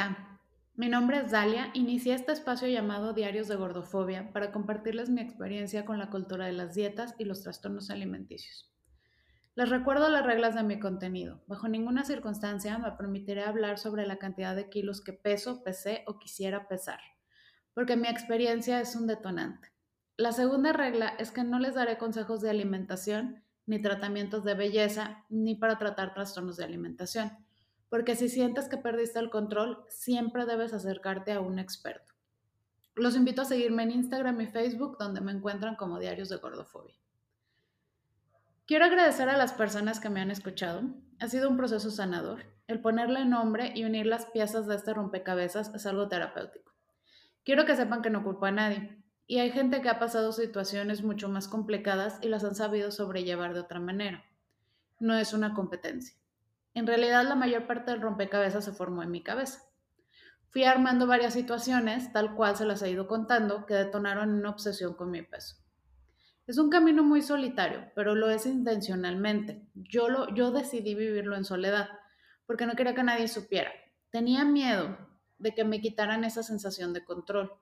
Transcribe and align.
Hola, 0.00 0.38
mi 0.76 0.88
nombre 0.88 1.18
es 1.18 1.30
Dalia. 1.30 1.70
Inicié 1.74 2.14
este 2.14 2.32
espacio 2.32 2.66
llamado 2.66 3.12
Diarios 3.12 3.48
de 3.48 3.56
Gordofobia 3.56 4.32
para 4.32 4.50
compartirles 4.50 5.10
mi 5.10 5.20
experiencia 5.20 5.84
con 5.84 5.98
la 5.98 6.08
cultura 6.08 6.46
de 6.46 6.52
las 6.52 6.74
dietas 6.74 7.14
y 7.18 7.26
los 7.26 7.42
trastornos 7.42 7.90
alimenticios. 7.90 8.72
Les 9.56 9.68
recuerdo 9.68 10.08
las 10.08 10.24
reglas 10.24 10.54
de 10.54 10.62
mi 10.62 10.80
contenido. 10.80 11.42
Bajo 11.46 11.68
ninguna 11.68 12.06
circunstancia 12.06 12.78
me 12.78 12.92
permitiré 12.92 13.44
hablar 13.44 13.76
sobre 13.76 14.06
la 14.06 14.16
cantidad 14.16 14.56
de 14.56 14.70
kilos 14.70 15.02
que 15.02 15.12
peso, 15.12 15.62
pesé 15.62 16.02
o 16.06 16.18
quisiera 16.18 16.66
pesar, 16.66 17.00
porque 17.74 17.96
mi 17.96 18.08
experiencia 18.08 18.80
es 18.80 18.96
un 18.96 19.06
detonante. 19.06 19.68
La 20.16 20.32
segunda 20.32 20.72
regla 20.72 21.08
es 21.18 21.30
que 21.30 21.44
no 21.44 21.58
les 21.58 21.74
daré 21.74 21.98
consejos 21.98 22.40
de 22.40 22.48
alimentación, 22.48 23.44
ni 23.66 23.82
tratamientos 23.82 24.44
de 24.44 24.54
belleza, 24.54 25.26
ni 25.28 25.56
para 25.56 25.76
tratar 25.76 26.14
trastornos 26.14 26.56
de 26.56 26.64
alimentación 26.64 27.32
porque 27.90 28.16
si 28.16 28.28
sientes 28.28 28.68
que 28.68 28.78
perdiste 28.78 29.18
el 29.18 29.28
control, 29.28 29.84
siempre 29.88 30.46
debes 30.46 30.72
acercarte 30.72 31.32
a 31.32 31.40
un 31.40 31.58
experto. 31.58 32.14
Los 32.94 33.16
invito 33.16 33.42
a 33.42 33.44
seguirme 33.44 33.82
en 33.82 33.90
Instagram 33.90 34.40
y 34.40 34.46
Facebook, 34.46 34.96
donde 34.98 35.20
me 35.20 35.32
encuentran 35.32 35.76
como 35.76 35.98
Diarios 35.98 36.28
de 36.28 36.36
Gordofobia. 36.36 36.94
Quiero 38.66 38.84
agradecer 38.84 39.28
a 39.28 39.36
las 39.36 39.52
personas 39.52 39.98
que 39.98 40.10
me 40.10 40.20
han 40.20 40.30
escuchado. 40.30 40.82
Ha 41.18 41.26
sido 41.26 41.50
un 41.50 41.56
proceso 41.56 41.90
sanador. 41.90 42.44
El 42.68 42.80
ponerle 42.80 43.24
nombre 43.24 43.72
y 43.74 43.84
unir 43.84 44.06
las 44.06 44.26
piezas 44.26 44.68
de 44.68 44.76
este 44.76 44.94
rompecabezas 44.94 45.74
es 45.74 45.86
algo 45.86 46.06
terapéutico. 46.06 46.72
Quiero 47.44 47.66
que 47.66 47.74
sepan 47.74 48.02
que 48.02 48.10
no 48.10 48.22
culpo 48.22 48.46
a 48.46 48.52
nadie. 48.52 49.02
Y 49.26 49.40
hay 49.40 49.50
gente 49.50 49.80
que 49.80 49.88
ha 49.88 49.98
pasado 49.98 50.30
situaciones 50.30 51.02
mucho 51.02 51.28
más 51.28 51.48
complicadas 51.48 52.18
y 52.22 52.28
las 52.28 52.44
han 52.44 52.54
sabido 52.54 52.92
sobrellevar 52.92 53.54
de 53.54 53.60
otra 53.60 53.80
manera. 53.80 54.24
No 55.00 55.16
es 55.16 55.32
una 55.32 55.54
competencia. 55.54 56.19
En 56.74 56.86
realidad 56.86 57.24
la 57.24 57.34
mayor 57.34 57.66
parte 57.66 57.90
del 57.90 58.00
rompecabezas 58.00 58.64
se 58.64 58.72
formó 58.72 59.02
en 59.02 59.10
mi 59.10 59.22
cabeza. 59.22 59.62
Fui 60.50 60.64
armando 60.64 61.06
varias 61.06 61.34
situaciones, 61.34 62.12
tal 62.12 62.34
cual 62.34 62.56
se 62.56 62.64
las 62.64 62.82
he 62.82 62.90
ido 62.90 63.06
contando, 63.06 63.66
que 63.66 63.74
detonaron 63.74 64.30
una 64.30 64.50
obsesión 64.50 64.94
con 64.94 65.10
mi 65.10 65.22
peso. 65.22 65.56
Es 66.46 66.58
un 66.58 66.70
camino 66.70 67.04
muy 67.04 67.22
solitario, 67.22 67.92
pero 67.94 68.16
lo 68.16 68.28
es 68.30 68.46
intencionalmente. 68.46 69.64
Yo, 69.74 70.08
lo, 70.08 70.34
yo 70.34 70.50
decidí 70.50 70.96
vivirlo 70.96 71.36
en 71.36 71.44
soledad, 71.44 71.88
porque 72.46 72.66
no 72.66 72.74
quería 72.74 72.94
que 72.94 73.04
nadie 73.04 73.28
supiera. 73.28 73.70
Tenía 74.10 74.44
miedo 74.44 74.98
de 75.38 75.54
que 75.54 75.64
me 75.64 75.80
quitaran 75.80 76.24
esa 76.24 76.42
sensación 76.42 76.92
de 76.92 77.04
control. 77.04 77.52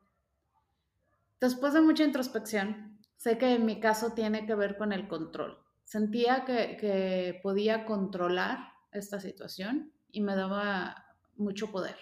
Después 1.41 1.75
de 1.75 1.83
mucha 1.83 2.05
introspección, 2.05 2.98
sé 3.19 3.37
que 3.37 3.53
en 3.53 3.67
mi 3.67 3.81
caso 3.81 4.15
tiene 4.15 4.47
que 4.47 4.55
ver 4.55 4.78
con 4.78 4.95
el 4.95 5.09
control. 5.09 5.59
Sentía 5.84 6.47
que, 6.47 6.78
que 6.78 7.41
podía 7.43 7.84
controlar 7.84 8.72
esta 8.92 9.20
situación 9.20 9.92
y 10.11 10.20
me 10.20 10.34
daba 10.36 11.17
mucho 11.36 11.70
poder. 11.70 11.97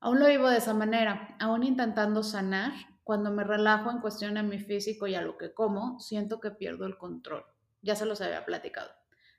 Aún 0.00 0.20
lo 0.20 0.26
vivo 0.26 0.48
de 0.48 0.58
esa 0.58 0.74
manera, 0.74 1.36
aún 1.40 1.64
intentando 1.64 2.22
sanar, 2.22 2.72
cuando 3.02 3.30
me 3.30 3.44
relajo 3.44 3.90
en 3.90 4.00
cuestión 4.00 4.36
a 4.36 4.42
mi 4.42 4.58
físico 4.58 5.06
y 5.06 5.14
a 5.14 5.22
lo 5.22 5.38
que 5.38 5.54
como, 5.54 6.00
siento 6.00 6.40
que 6.40 6.50
pierdo 6.50 6.86
el 6.86 6.98
control. 6.98 7.44
Ya 7.80 7.94
se 7.94 8.04
los 8.04 8.20
había 8.20 8.44
platicado. 8.44 8.90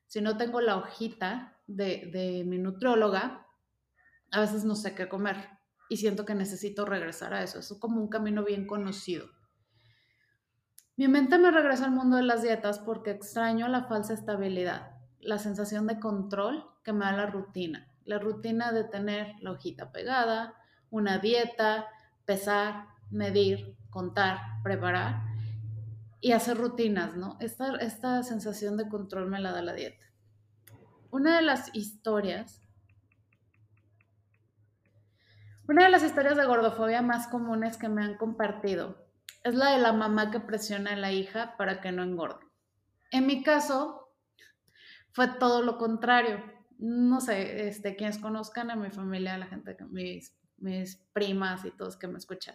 Si 0.06 0.22
no 0.22 0.38
tengo 0.38 0.62
la 0.62 0.78
hojita 0.78 1.60
de, 1.68 2.10
de 2.14 2.44
mi 2.46 2.58
nutrióloga, 2.58 3.46
a 4.32 4.40
veces 4.40 4.64
no 4.64 4.76
sé 4.76 4.96
qué 4.96 5.10
comer 5.10 5.50
y 5.90 5.98
siento 5.98 6.26
que 6.26 6.34
necesito 6.34 6.86
regresar 6.86 7.34
a 7.34 7.44
eso. 7.44 7.60
Es 7.60 7.74
como 7.80 8.00
un 8.00 8.08
camino 8.08 8.46
bien 8.46 8.66
conocido. 8.66 9.28
Mi 10.96 11.08
mente 11.08 11.38
me 11.38 11.52
regresa 11.52 11.86
al 11.86 11.92
mundo 11.92 12.16
de 12.16 12.24
las 12.24 12.42
dietas 12.42 12.80
porque 12.80 13.12
extraño 13.12 13.68
la 13.68 13.84
falsa 13.84 14.14
estabilidad 14.14 14.97
la 15.20 15.40
sensación 15.40 15.88
de 15.88 16.00
control 16.00 16.66
que 16.84 16.94
me 16.94 17.06
da 17.06 17.12
la 17.12 17.26
rutina. 17.26 17.88
La 18.06 18.20
rutina 18.20 18.72
de 18.72 18.84
tener 18.84 19.36
la 19.42 19.52
hojita 19.52 19.92
pegada, 19.92 20.54
una 20.90 21.18
dieta, 21.18 21.88
pesar, 22.26 22.88
medir, 23.10 23.76
contar, 23.90 24.40
preparar 24.64 25.24
y 26.22 26.32
hacer 26.32 26.58
rutinas, 26.58 27.16
¿no? 27.16 27.38
Esta, 27.40 27.76
esta 27.78 28.24
sensación 28.24 28.78
de 28.78 28.88
control 28.90 29.28
me 29.30 29.40
la 29.40 29.52
da 29.52 29.62
la 29.62 29.74
dieta. 29.74 30.06
Una 31.10 31.38
de 31.38 31.42
las 31.42 31.74
historias, 31.76 32.62
una 35.68 35.86
de 35.86 35.90
las 35.90 36.04
historias 36.04 36.38
de 36.38 36.46
gordofobia 36.46 37.02
más 37.02 37.28
comunes 37.28 37.78
que 37.78 37.90
me 37.90 38.04
han 38.04 38.18
compartido 38.18 39.06
es 39.44 39.56
la 39.56 39.72
de 39.72 39.80
la 39.80 39.94
mamá 39.94 40.32
que 40.32 40.40
presiona 40.40 40.94
a 40.94 40.98
la 40.98 41.12
hija 41.12 41.56
para 41.58 41.80
que 41.80 41.92
no 41.92 42.04
engorde. 42.04 42.46
En 43.12 43.26
mi 43.26 43.44
caso, 43.44 44.07
fue 45.18 45.28
todo 45.28 45.64
lo 45.64 45.80
contrario. 45.80 46.44
No 46.78 47.22
sé, 47.22 47.68
este, 47.68 47.96
quienes 47.96 48.20
conozcan 48.20 48.70
a 48.70 48.76
mi 48.76 48.92
familia, 48.92 49.36
la 49.40 49.48
gente, 49.48 49.76
mis, 49.90 50.38
mis 50.58 50.98
primas 51.12 51.66
y 51.66 51.72
todos 51.72 51.98
que 51.98 52.08
me 52.08 52.20
escuchan, 52.20 52.54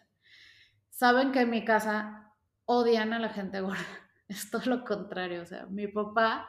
saben 0.89 1.33
que 1.33 1.41
en 1.41 1.51
mi 1.51 1.65
casa 1.65 2.33
odian 2.65 3.13
a 3.15 3.19
la 3.19 3.31
gente 3.31 3.61
gorda. 3.61 3.83
Es 4.29 4.49
todo 4.49 4.63
lo 4.67 4.85
contrario. 4.85 5.43
O 5.43 5.45
sea, 5.45 5.67
mi 5.67 5.89
papá 5.89 6.49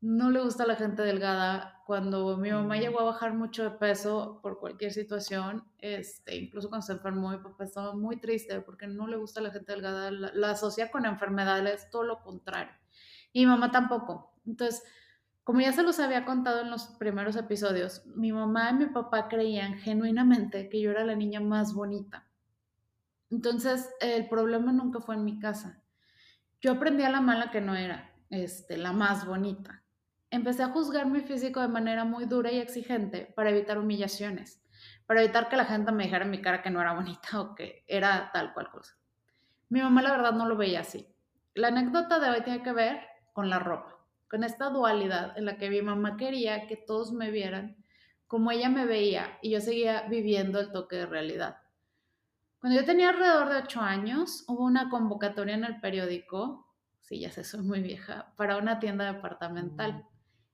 no 0.00 0.28
le 0.32 0.40
gusta 0.42 0.64
a 0.64 0.66
la 0.66 0.74
gente 0.74 1.02
delgada. 1.02 1.84
Cuando 1.86 2.36
mi 2.36 2.50
mamá 2.50 2.74
mm. 2.74 2.80
llegó 2.80 2.98
a 2.98 3.04
bajar 3.04 3.32
mucho 3.32 3.62
de 3.62 3.70
peso 3.70 4.40
por 4.42 4.58
cualquier 4.58 4.92
situación, 4.92 5.62
este, 5.78 6.34
incluso 6.34 6.68
cuando 6.68 6.84
se 6.84 6.94
enfermó, 6.94 7.30
mi 7.30 7.38
papá 7.38 7.62
estaba 7.62 7.94
muy 7.94 8.18
triste 8.18 8.60
porque 8.60 8.88
no 8.88 9.06
le 9.06 9.16
gusta 9.16 9.38
a 9.38 9.44
la 9.44 9.52
gente 9.52 9.70
delgada. 9.70 10.10
La, 10.10 10.32
la 10.34 10.50
asocia 10.50 10.90
con 10.90 11.06
enfermedades, 11.06 11.88
todo 11.90 12.02
lo 12.02 12.24
contrario. 12.24 12.74
Y 13.32 13.46
mi 13.46 13.46
mamá 13.46 13.70
tampoco. 13.70 14.34
Entonces, 14.44 14.82
como 15.48 15.62
ya 15.62 15.72
se 15.72 15.82
los 15.82 15.98
había 15.98 16.26
contado 16.26 16.60
en 16.60 16.68
los 16.68 16.88
primeros 16.98 17.34
episodios, 17.34 18.04
mi 18.04 18.32
mamá 18.32 18.68
y 18.68 18.74
mi 18.74 18.84
papá 18.84 19.28
creían 19.28 19.78
genuinamente 19.78 20.68
que 20.68 20.78
yo 20.78 20.90
era 20.90 21.06
la 21.06 21.14
niña 21.14 21.40
más 21.40 21.72
bonita. 21.72 22.28
Entonces, 23.30 23.88
el 24.02 24.28
problema 24.28 24.72
nunca 24.72 25.00
fue 25.00 25.14
en 25.14 25.24
mi 25.24 25.38
casa. 25.38 25.82
Yo 26.60 26.72
aprendí 26.72 27.02
a 27.02 27.08
la 27.08 27.22
mala 27.22 27.50
que 27.50 27.62
no 27.62 27.74
era 27.74 28.12
este, 28.28 28.76
la 28.76 28.92
más 28.92 29.24
bonita. 29.24 29.82
Empecé 30.28 30.64
a 30.64 30.68
juzgar 30.68 31.06
mi 31.06 31.22
físico 31.22 31.62
de 31.62 31.68
manera 31.68 32.04
muy 32.04 32.26
dura 32.26 32.52
y 32.52 32.58
exigente 32.58 33.32
para 33.34 33.48
evitar 33.48 33.78
humillaciones, 33.78 34.62
para 35.06 35.22
evitar 35.22 35.48
que 35.48 35.56
la 35.56 35.64
gente 35.64 35.92
me 35.92 36.04
dijera 36.04 36.26
en 36.26 36.30
mi 36.30 36.42
cara 36.42 36.60
que 36.60 36.68
no 36.68 36.82
era 36.82 36.92
bonita 36.92 37.40
o 37.40 37.54
que 37.54 37.86
era 37.88 38.30
tal 38.34 38.52
cual 38.52 38.70
cosa. 38.70 38.98
Mi 39.70 39.80
mamá 39.80 40.02
la 40.02 40.10
verdad 40.10 40.32
no 40.32 40.46
lo 40.46 40.58
veía 40.58 40.80
así. 40.80 41.08
La 41.54 41.68
anécdota 41.68 42.20
de 42.20 42.28
hoy 42.28 42.42
tiene 42.42 42.62
que 42.62 42.74
ver 42.74 43.00
con 43.32 43.48
la 43.48 43.58
ropa 43.58 43.97
con 44.28 44.44
esta 44.44 44.70
dualidad 44.70 45.36
en 45.36 45.44
la 45.44 45.56
que 45.56 45.70
mi 45.70 45.82
mamá 45.82 46.16
quería 46.16 46.66
que 46.66 46.76
todos 46.76 47.12
me 47.12 47.30
vieran 47.30 47.76
como 48.28 48.50
ella 48.50 48.68
me 48.68 48.84
veía 48.84 49.38
y 49.42 49.50
yo 49.50 49.60
seguía 49.60 50.02
viviendo 50.02 50.60
el 50.60 50.70
toque 50.70 50.96
de 50.96 51.06
realidad. 51.06 51.56
Cuando 52.60 52.78
yo 52.78 52.84
tenía 52.84 53.08
alrededor 53.08 53.48
de 53.48 53.56
ocho 53.56 53.80
años, 53.80 54.44
hubo 54.48 54.64
una 54.64 54.90
convocatoria 54.90 55.54
en 55.54 55.64
el 55.64 55.80
periódico, 55.80 56.74
sí, 57.00 57.20
ya 57.20 57.32
sé, 57.32 57.42
soy 57.42 57.62
muy 57.62 57.80
vieja, 57.80 58.34
para 58.36 58.58
una 58.58 58.78
tienda 58.80 59.10
departamental. 59.12 59.92
Mm. 59.92 60.02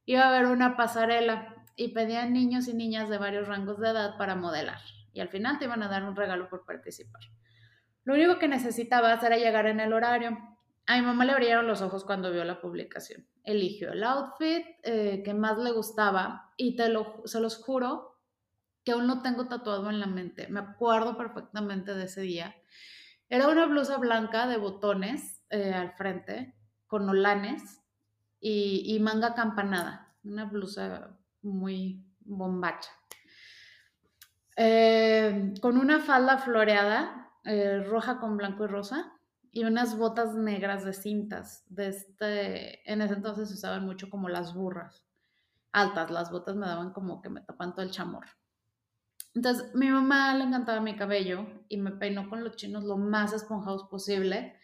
Iba 0.07 0.23
a 0.23 0.29
haber 0.29 0.47
una 0.47 0.77
pasarela 0.77 1.65
y 1.77 1.89
pedían 1.89 2.33
niños 2.33 2.69
y 2.69 2.75
niñas 2.75 3.09
de 3.09 3.19
varios 3.19 3.49
rangos 3.49 3.81
de 3.81 3.89
edad 3.89 4.17
para 4.19 4.37
modelar. 4.37 4.81
Y 5.13 5.21
al 5.21 5.29
final 5.29 5.59
te 5.59 5.65
iban 5.65 5.83
a 5.83 5.89
dar 5.89 6.05
un 6.05 6.15
regalo 6.15 6.49
por 6.49 6.65
participar. 6.65 7.23
Lo 8.05 8.15
único 8.15 8.39
que 8.39 8.49
necesitabas 8.49 9.23
era 9.23 9.37
llegar 9.37 9.67
en 9.67 9.81
el 9.81 9.93
horario. 9.93 10.39
A 10.87 10.97
mi 10.97 11.03
mamá 11.03 11.25
le 11.25 11.33
abrieron 11.33 11.67
los 11.67 11.83
ojos 11.83 12.05
cuando 12.05 12.31
vio 12.31 12.45
la 12.45 12.61
publicación 12.61 13.27
eligió 13.45 13.93
el 13.93 14.03
outfit 14.03 14.65
eh, 14.83 15.23
que 15.25 15.35
más 15.35 15.59
le 15.59 15.71
gustaba 15.71 16.53
y 16.57 16.77
te 16.77 16.89
lo, 16.89 17.23
se 17.27 17.41
los 17.41 17.57
juro 17.63 18.19
que 18.83 18.93
aún 18.93 19.07
lo 19.07 19.23
tengo 19.23 19.47
tatuado 19.47 19.89
en 19.89 20.01
la 20.01 20.07
mente. 20.07 20.49
Me 20.49 20.61
acuerdo 20.61 21.17
perfectamente 21.17 21.95
de 21.95 22.05
ese 22.05 22.23
día. 22.23 22.55
Era 23.29 23.49
una 23.49 23.67
blusa 23.67 23.97
blanca 23.97 24.47
de 24.47 24.59
botones 24.59 25.43
eh, 25.49 25.73
al 25.73 25.93
frente, 25.93 26.55
con 26.87 27.09
olanes 27.09 27.83
y, 28.41 28.99
manga 29.01 29.35
campanada. 29.35 30.15
Una 30.23 30.45
blusa 30.45 31.17
muy 31.41 32.05
bombacha. 32.21 32.91
Eh, 34.57 35.55
con 35.63 35.79
una 35.79 36.01
falda 36.01 36.37
floreada, 36.37 37.33
roja 37.87 38.21
con 38.21 38.37
blanco 38.37 38.65
y 38.65 38.67
rosa, 38.67 39.14
y 39.55 39.63
unas 39.63 39.97
botas 39.97 40.35
negras 40.35 40.85
de 40.85 40.93
cintas. 40.93 41.65
De 41.69 41.87
este, 41.87 42.93
en 42.93 43.01
ese 43.01 43.15
entonces 43.15 43.49
se 43.49 43.55
usaban 43.55 43.87
mucho 43.87 44.11
como 44.11 44.29
las 44.29 44.53
burras 44.53 45.07
altas. 45.71 46.11
Las 46.11 46.33
botas 46.33 46.57
me 46.57 46.67
daban 46.67 46.93
como 46.93 47.23
que 47.23 47.31
me 47.31 47.41
tapan 47.41 47.73
todo 47.73 47.87
el 47.87 47.93
chamor. 47.93 48.27
Entonces, 49.33 49.73
mi 49.75 49.89
mamá 49.91 50.35
le 50.35 50.43
encantaba 50.43 50.81
mi 50.81 50.97
cabello 50.97 51.47
y 51.69 51.77
me 51.77 51.93
peinó 51.93 52.29
con 52.29 52.43
los 52.43 52.57
chinos 52.57 52.83
lo 52.83 52.97
más 52.97 53.33
esponjados 53.33 53.85
posible. 53.85 54.59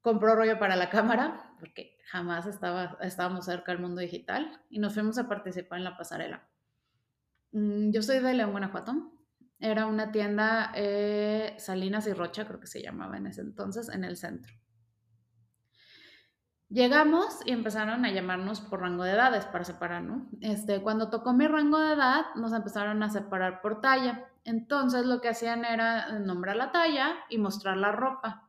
Compró 0.00 0.34
rollo 0.34 0.58
para 0.58 0.74
la 0.74 0.90
cámara, 0.90 1.54
porque 1.60 1.96
jamás 2.06 2.46
estaba, 2.46 2.98
estábamos 3.02 3.44
cerca 3.44 3.70
del 3.70 3.80
mundo 3.80 4.00
digital, 4.00 4.60
y 4.70 4.80
nos 4.80 4.94
fuimos 4.94 5.18
a 5.18 5.28
participar 5.28 5.78
en 5.78 5.84
la 5.84 5.96
pasarela. 5.96 6.48
Mm, 7.52 7.90
yo 7.90 8.02
soy 8.02 8.18
de 8.18 8.34
León, 8.34 8.52
Guanajuato, 8.52 9.12
era 9.60 9.86
una 9.86 10.10
tienda 10.10 10.72
eh, 10.74 11.54
Salinas 11.58 12.06
y 12.06 12.12
Rocha, 12.14 12.46
creo 12.46 12.60
que 12.60 12.66
se 12.66 12.82
llamaba 12.82 13.18
en 13.18 13.26
ese 13.26 13.42
entonces, 13.42 13.90
en 13.90 14.04
el 14.04 14.16
centro. 14.16 14.52
Llegamos 16.70 17.40
y 17.44 17.50
empezaron 17.50 18.04
a 18.04 18.12
llamarnos 18.12 18.60
por 18.60 18.80
rango 18.80 19.02
de 19.02 19.12
edades 19.12 19.44
para 19.44 19.64
separar, 19.64 20.02
¿no? 20.02 20.28
Este, 20.40 20.80
cuando 20.80 21.10
tocó 21.10 21.32
mi 21.32 21.46
rango 21.48 21.78
de 21.80 21.94
edad, 21.94 22.26
nos 22.36 22.52
empezaron 22.52 23.02
a 23.02 23.10
separar 23.10 23.60
por 23.60 23.80
talla. 23.80 24.28
Entonces 24.44 25.04
lo 25.04 25.20
que 25.20 25.28
hacían 25.28 25.64
era 25.64 26.18
nombrar 26.20 26.56
la 26.56 26.70
talla 26.70 27.16
y 27.28 27.38
mostrar 27.38 27.76
la 27.76 27.90
ropa 27.90 28.48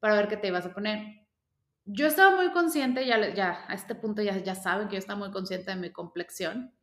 para 0.00 0.14
ver 0.14 0.28
qué 0.28 0.36
te 0.36 0.48
ibas 0.48 0.66
a 0.66 0.74
poner. 0.74 1.26
Yo 1.86 2.06
estaba 2.06 2.36
muy 2.36 2.52
consciente, 2.52 3.06
ya, 3.06 3.32
ya 3.34 3.64
a 3.68 3.74
este 3.74 3.94
punto 3.94 4.20
ya, 4.20 4.36
ya 4.36 4.54
saben 4.54 4.88
que 4.88 4.96
yo 4.96 4.98
estaba 4.98 5.18
muy 5.18 5.30
consciente 5.30 5.70
de 5.70 5.76
mi 5.76 5.90
complexión. 5.90 6.74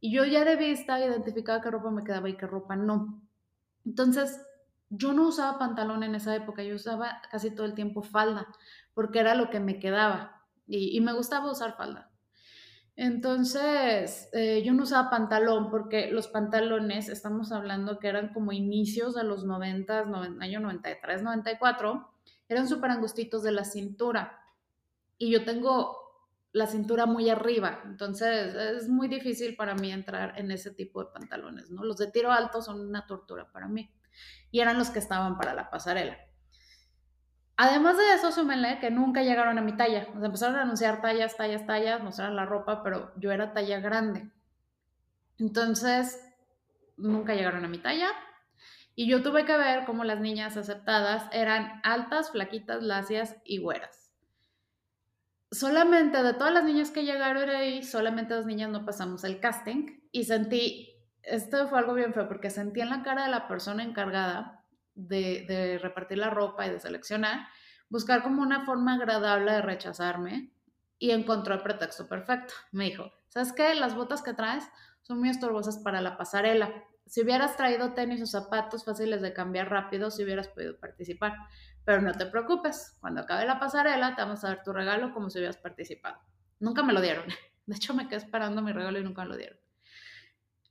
Y 0.00 0.12
yo 0.12 0.24
ya 0.24 0.44
de 0.44 0.56
vista 0.56 0.98
identificaba 0.98 1.60
qué 1.60 1.70
ropa 1.70 1.90
me 1.90 2.04
quedaba 2.04 2.28
y 2.28 2.36
qué 2.36 2.46
ropa 2.46 2.74
no. 2.74 3.22
Entonces, 3.84 4.40
yo 4.88 5.12
no 5.12 5.28
usaba 5.28 5.58
pantalón 5.58 6.02
en 6.02 6.14
esa 6.14 6.34
época, 6.34 6.62
yo 6.62 6.74
usaba 6.74 7.22
casi 7.30 7.54
todo 7.54 7.66
el 7.66 7.74
tiempo 7.74 8.02
falda 8.02 8.48
porque 8.92 9.20
era 9.20 9.34
lo 9.34 9.50
que 9.50 9.60
me 9.60 9.78
quedaba 9.78 10.42
y, 10.66 11.00
me 11.00 11.12
gustaba 11.12 11.50
usar 11.50 11.76
falda. 11.76 12.10
Entonces, 12.96 14.28
eh, 14.32 14.62
yo 14.64 14.72
no 14.72 14.82
usaba 14.82 15.10
pantalón 15.10 15.70
porque 15.70 16.10
los 16.10 16.28
pantalones, 16.28 17.08
estamos 17.08 17.50
hablando 17.50 17.98
que 17.98 18.08
eran 18.08 18.32
como 18.32 18.52
inicios 18.52 19.14
de 19.14 19.24
los 19.24 19.44
90, 19.44 20.06
año 20.40 20.60
93, 20.60 21.22
94, 21.22 22.08
eran 22.48 22.68
súper 22.68 22.90
angustitos 22.90 23.42
de 23.42 23.52
la 23.52 23.64
cintura. 23.64 24.40
Y 25.18 25.30
yo 25.30 25.44
tengo 25.44 26.09
la 26.52 26.66
cintura 26.66 27.06
muy 27.06 27.30
arriba, 27.30 27.80
entonces 27.84 28.54
es 28.54 28.88
muy 28.88 29.08
difícil 29.08 29.54
para 29.56 29.74
mí 29.74 29.92
entrar 29.92 30.34
en 30.36 30.50
ese 30.50 30.70
tipo 30.72 31.04
de 31.04 31.10
pantalones, 31.12 31.70
¿no? 31.70 31.84
Los 31.84 31.96
de 31.98 32.10
tiro 32.10 32.32
alto 32.32 32.60
son 32.60 32.80
una 32.80 33.06
tortura 33.06 33.50
para 33.52 33.68
mí. 33.68 33.92
Y 34.50 34.60
eran 34.60 34.78
los 34.78 34.90
que 34.90 34.98
estaban 34.98 35.38
para 35.38 35.54
la 35.54 35.70
pasarela. 35.70 36.18
Además 37.62 37.98
de 37.98 38.14
eso, 38.14 38.32
súmenle 38.32 38.78
que 38.80 38.90
nunca 38.90 39.22
llegaron 39.22 39.58
a 39.58 39.60
mi 39.60 39.76
talla. 39.76 40.08
O 40.18 40.24
empezaron 40.24 40.56
a 40.56 40.62
anunciar 40.62 41.02
tallas, 41.02 41.36
tallas, 41.36 41.66
tallas, 41.66 42.02
mostraron 42.02 42.34
la 42.34 42.46
ropa, 42.46 42.82
pero 42.82 43.12
yo 43.16 43.30
era 43.32 43.52
talla 43.52 43.80
grande. 43.80 44.30
Entonces, 45.38 46.18
nunca 46.96 47.34
llegaron 47.34 47.62
a 47.64 47.68
mi 47.68 47.76
talla. 47.76 48.08
Y 48.94 49.08
yo 49.10 49.22
tuve 49.22 49.44
que 49.44 49.56
ver 49.58 49.84
cómo 49.84 50.04
las 50.04 50.20
niñas 50.20 50.56
aceptadas 50.56 51.28
eran 51.32 51.80
altas, 51.84 52.30
flaquitas, 52.30 52.82
lacias 52.82 53.36
y 53.44 53.58
güeras. 53.58 53.99
Solamente 55.52 56.22
de 56.22 56.34
todas 56.34 56.52
las 56.52 56.64
niñas 56.64 56.90
que 56.90 57.04
llegaron 57.04 57.48
ahí, 57.50 57.82
solamente 57.82 58.34
dos 58.34 58.46
niñas 58.46 58.70
no 58.70 58.84
pasamos 58.84 59.24
el 59.24 59.40
casting. 59.40 60.00
Y 60.12 60.24
sentí, 60.24 60.96
esto 61.22 61.68
fue 61.68 61.78
algo 61.78 61.94
bien 61.94 62.14
feo, 62.14 62.28
porque 62.28 62.50
sentí 62.50 62.80
en 62.80 62.90
la 62.90 63.02
cara 63.02 63.24
de 63.24 63.30
la 63.30 63.48
persona 63.48 63.82
encargada 63.82 64.64
de, 64.94 65.78
repartir 65.82 66.18
la 66.18 66.30
ropa 66.30 66.66
y 66.66 66.70
de 66.70 66.80
seleccionar, 66.80 67.48
buscar 67.88 68.22
como 68.22 68.42
una 68.42 68.64
forma 68.64 68.94
agradable 68.94 69.52
de 69.52 69.62
rechazarme 69.62 70.52
y 70.98 71.10
encontró 71.10 71.54
el 71.54 71.62
pretexto 71.62 72.06
perfecto. 72.06 72.54
Me 72.70 72.84
dijo, 72.84 73.10
¿sabes 73.28 73.52
qué? 73.52 73.74
Las 73.74 73.94
botas 73.94 74.22
que 74.22 74.34
traes 74.34 74.68
son 75.02 75.18
muy 75.18 75.30
estorbosas 75.30 75.78
para 75.78 76.00
la 76.00 76.16
pasarela. 76.16 76.72
Si 77.10 77.22
hubieras 77.22 77.56
traído 77.56 77.92
tenis 77.92 78.22
o 78.22 78.26
zapatos 78.26 78.84
fáciles 78.84 79.20
de 79.20 79.32
cambiar 79.32 79.68
rápido, 79.68 80.12
si 80.12 80.22
hubieras 80.22 80.46
podido 80.46 80.78
participar. 80.78 81.34
Pero 81.84 82.00
no 82.02 82.12
te 82.12 82.24
preocupes, 82.26 82.96
cuando 83.00 83.22
acabe 83.22 83.44
la 83.46 83.58
pasarela 83.58 84.14
te 84.14 84.22
vamos 84.22 84.44
a 84.44 84.48
dar 84.50 84.62
tu 84.62 84.72
regalo 84.72 85.12
como 85.12 85.28
si 85.28 85.38
hubieras 85.38 85.56
participado. 85.56 86.20
Nunca 86.60 86.84
me 86.84 86.92
lo 86.92 87.00
dieron. 87.00 87.24
De 87.66 87.74
hecho, 87.74 87.94
me 87.94 88.06
quedé 88.06 88.18
esperando 88.18 88.62
mi 88.62 88.70
regalo 88.70 89.00
y 89.00 89.02
nunca 89.02 89.22
me 89.22 89.30
lo 89.30 89.36
dieron. 89.36 89.58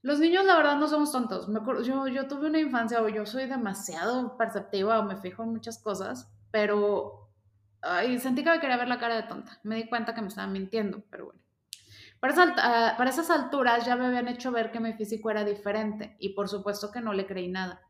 Los 0.02 0.20
niños, 0.20 0.46
la 0.46 0.56
verdad, 0.56 0.78
no 0.78 0.88
somos 0.88 1.12
tontos. 1.12 1.50
yo, 1.86 2.08
yo 2.08 2.28
tuve 2.30 2.48
una 2.48 2.60
infancia 2.60 3.02
o 3.02 3.10
yo 3.10 3.26
soy 3.26 3.46
demasiado 3.46 4.38
perceptiva 4.38 4.98
o 5.00 5.04
me 5.04 5.18
fijo 5.18 5.44
en 5.44 5.50
muchas 5.50 5.78
cosas, 5.78 6.32
pero 6.52 7.34
sentí 8.18 8.46
que 8.46 8.52
me 8.52 8.62
quería 8.62 8.78
ver 8.78 8.88
la 8.88 8.98
cara 8.98 9.18
de 9.18 9.24
tonta. 9.24 9.60
Me 9.64 9.76
di 9.76 9.90
cuenta 9.90 10.16
que 10.16 10.22
me 10.22 10.30
estaban 10.30 10.54
mintiendo, 10.54 11.04
pero 11.10 11.26
bueno. 11.26 11.42
Para, 12.20 12.36
ah, 12.58 12.96
para 12.98 13.10
esas 13.10 13.30
alturas 13.30 13.86
ya 13.86 13.96
me 13.96 14.06
habían 14.06 14.28
hecho 14.28 14.52
ver 14.52 14.72
que 14.72 14.80
mi 14.80 14.94
físico 14.94 15.32
era 15.32 15.44
diferente 15.44 16.18
y 16.20 16.34
por 16.34 16.50
supuesto 16.50 16.92
que 16.92 17.02
no 17.02 17.14
le 17.14 17.26
creí 17.26 17.48
nada. 17.48 17.82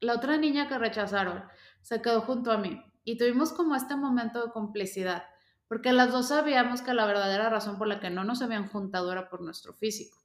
La 0.00 0.14
otra 0.14 0.36
niña 0.36 0.68
que 0.68 0.76
rechazaron 0.76 1.44
se 1.80 2.02
quedó 2.02 2.20
junto 2.20 2.52
a 2.52 2.58
mí 2.58 2.82
y 3.04 3.16
tuvimos 3.16 3.52
como 3.52 3.74
este 3.74 3.96
momento 3.96 4.44
de 4.44 4.52
complicidad, 4.52 5.24
porque 5.68 5.92
las 5.92 6.12
dos 6.12 6.28
sabíamos 6.28 6.82
que 6.82 6.92
la 6.92 7.06
verdadera 7.06 7.48
razón 7.48 7.78
por 7.78 7.86
la 7.86 7.98
que 7.98 8.10
no 8.10 8.24
nos 8.24 8.42
habían 8.42 8.68
juntado 8.68 9.10
era 9.10 9.30
por 9.30 9.40
nuestro 9.40 9.72
físico. 9.72 10.18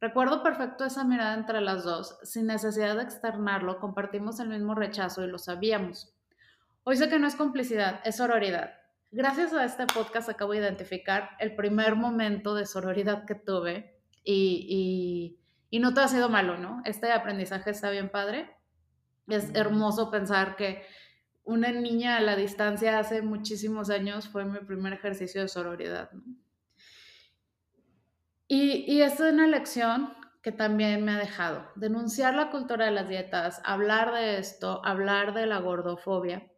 Recuerdo 0.00 0.44
perfecto 0.44 0.84
esa 0.84 1.02
mirada 1.02 1.34
entre 1.34 1.60
las 1.60 1.82
dos, 1.82 2.18
sin 2.22 2.46
necesidad 2.46 2.96
de 2.96 3.02
externarlo, 3.02 3.80
compartimos 3.80 4.38
el 4.38 4.50
mismo 4.50 4.76
rechazo 4.76 5.24
y 5.24 5.26
lo 5.26 5.38
sabíamos. 5.38 6.14
Hoy 6.84 6.96
sé 6.96 7.08
que 7.08 7.18
no 7.18 7.26
es 7.26 7.34
complicidad, 7.34 8.00
es 8.04 8.16
sororidad. 8.18 8.74
Gracias 9.10 9.54
a 9.54 9.64
este 9.64 9.86
podcast 9.86 10.28
acabo 10.28 10.52
de 10.52 10.58
identificar 10.58 11.30
el 11.38 11.56
primer 11.56 11.96
momento 11.96 12.54
de 12.54 12.66
sororidad 12.66 13.24
que 13.24 13.34
tuve 13.34 13.98
y, 14.22 15.38
y, 15.70 15.78
no 15.78 15.94
todo 15.94 16.04
ha 16.04 16.08
sido 16.08 16.28
malo, 16.28 16.58
¿no? 16.58 16.82
Este 16.84 17.10
aprendizaje 17.10 17.70
está 17.70 17.88
bien 17.88 18.10
padre. 18.10 18.54
Es 19.26 19.54
hermoso 19.54 20.10
pensar 20.10 20.56
que 20.56 20.84
una 21.44 21.72
niña 21.72 22.18
a 22.18 22.20
la 22.20 22.36
distancia 22.36 22.98
hace 22.98 23.22
muchísimos 23.22 23.88
años 23.88 24.28
fue 24.28 24.44
mi 24.44 24.58
primer 24.58 24.92
ejercicio 24.92 25.40
de 25.40 25.48
sororidad, 25.48 26.10
¿no? 26.12 26.22
Y, 28.46 28.84
y 28.92 29.00
esto 29.00 29.26
es 29.26 29.32
una 29.32 29.46
lección 29.46 30.12
que 30.42 30.52
también 30.52 31.02
me 31.04 31.12
ha 31.12 31.18
dejado. 31.18 31.66
Denunciar 31.76 32.34
la 32.34 32.50
cultura 32.50 32.84
de 32.84 32.90
las 32.90 33.08
dietas, 33.08 33.62
hablar 33.64 34.12
de 34.12 34.38
esto, 34.38 34.84
hablar 34.84 35.32
de 35.32 35.46
la 35.46 35.60
gordofobia, 35.60 36.50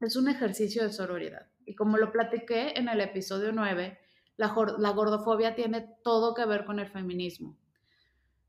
es 0.00 0.14
un 0.14 0.28
ejercicio 0.28 0.84
de 0.84 0.92
sororidad. 0.92 1.49
Y 1.64 1.74
como 1.74 1.96
lo 1.96 2.12
platiqué 2.12 2.74
en 2.76 2.88
el 2.88 3.00
episodio 3.00 3.52
9, 3.52 3.98
la, 4.36 4.48
gordofobia 4.92 5.54
tiene 5.54 5.82
todo 6.02 6.34
que 6.34 6.46
ver 6.46 6.64
con 6.64 6.78
el 6.78 6.88
feminismo. 6.88 7.58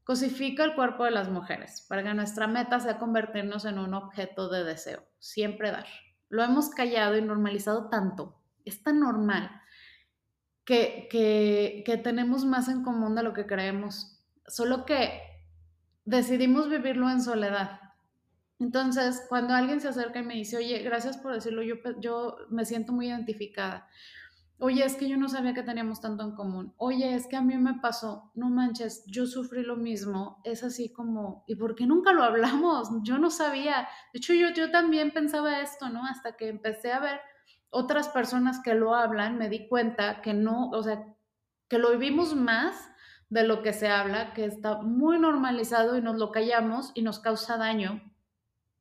Cosifica 0.04 0.64
el 0.64 0.76
cuerpo 0.76 1.04
de 1.04 1.12
las 1.12 1.30
mujeres 1.30 1.86
para 1.88 2.02
que 2.04 2.14
nuestra 2.14 2.48
meta 2.48 2.80
sea 2.80 2.98
convertirnos 2.98 3.66
en 3.66 3.78
un 3.78 3.94
objeto 3.94 4.50
de 4.50 4.64
deseo, 4.64 5.04
siempre 5.20 5.72
dar. 5.72 5.88
Lo 6.30 6.44
hemos 6.44 6.70
callado 6.70 7.18
y 7.18 7.22
normalizado 7.22 7.90
tanto, 7.90 8.42
es 8.64 8.82
tan 8.84 9.02
normal 9.02 9.62
que, 10.66 11.84
tenemos 12.04 12.46
más 12.46 12.70
en 12.70 12.84
común 12.84 13.16
de 13.16 13.24
lo 13.24 13.34
que 13.34 13.46
creemos, 13.46 14.24
solo 14.48 14.86
que 14.86 15.22
decidimos 16.06 16.70
vivirlo 16.70 17.10
en 17.10 17.22
soledad. 17.22 17.81
Entonces, 18.62 19.26
cuando 19.28 19.56
alguien 19.56 19.82
se 19.82 19.88
acerca 19.88 20.20
y 20.20 20.24
me 20.24 20.36
dice, 20.36 20.56
oye, 20.56 20.84
gracias 20.84 21.18
por 21.18 21.34
decirlo, 21.34 21.64
yo, 21.64 21.78
yo 22.00 22.38
me 22.52 22.64
siento 22.64 22.94
muy 22.94 23.08
identificada. 23.08 23.88
Oye, 24.60 24.86
es 24.86 24.96
que 24.96 25.10
yo 25.10 25.18
no 25.18 25.30
sabía 25.30 25.56
que 25.56 25.64
teníamos 25.64 26.00
tanto 26.00 26.24
en 26.24 26.36
común. 26.36 26.72
Oye, 26.78 27.16
es 27.16 27.26
que 27.26 27.38
a 27.38 27.42
mí 27.42 27.58
me 27.58 27.80
pasó, 27.80 28.32
no 28.36 28.52
manches, 28.52 29.04
yo 29.08 29.26
sufrí 29.26 29.64
lo 29.64 29.78
mismo. 29.78 30.44
Es 30.44 30.64
así 30.64 30.94
como, 30.94 31.44
¿y 31.48 31.56
por 31.56 31.74
qué 31.74 31.88
nunca 31.88 32.14
lo 32.14 32.22
hablamos? 32.22 32.90
Yo 33.02 33.18
no 33.18 33.32
sabía. 33.32 33.88
De 34.14 34.20
hecho, 34.20 34.36
yo, 34.36 34.52
yo 34.52 34.70
también 34.70 35.10
pensaba 35.12 35.62
esto, 35.62 35.90
¿no? 35.90 36.06
Hasta 36.06 36.38
que 36.38 36.48
empecé 36.48 36.92
a 36.92 37.00
ver 37.00 37.20
otras 37.72 38.10
personas 38.10 38.62
que 38.64 38.76
lo 38.76 38.94
hablan, 38.94 39.40
me 39.40 39.50
di 39.50 39.68
cuenta 39.68 40.22
que 40.22 40.36
no, 40.36 40.70
o 40.70 40.84
sea, 40.84 41.04
que 41.68 41.80
lo 41.80 41.90
vivimos 41.90 42.36
más 42.36 42.92
de 43.30 43.44
lo 43.44 43.64
que 43.64 43.74
se 43.74 43.88
habla, 43.88 44.34
que 44.34 44.46
está 44.46 44.84
muy 44.84 45.18
normalizado 45.18 45.98
y 45.98 46.02
nos 46.02 46.18
lo 46.18 46.32
callamos 46.32 46.92
y 46.94 47.02
nos 47.02 47.20
causa 47.20 47.58
daño, 47.58 48.11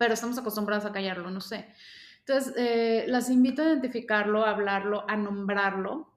pero 0.01 0.15
estamos 0.15 0.39
acostumbrados 0.39 0.87
a 0.87 0.93
callarlo, 0.93 1.31
no 1.31 1.43
sé. 1.43 1.75
Entonces, 2.21 2.55
eh, 2.57 3.05
las 3.07 3.29
invito 3.29 3.61
a 3.61 3.67
identificarlo, 3.67 4.47
a 4.47 4.51
hablarlo, 4.51 5.05
a 5.07 5.15
nombrarlo 5.15 6.17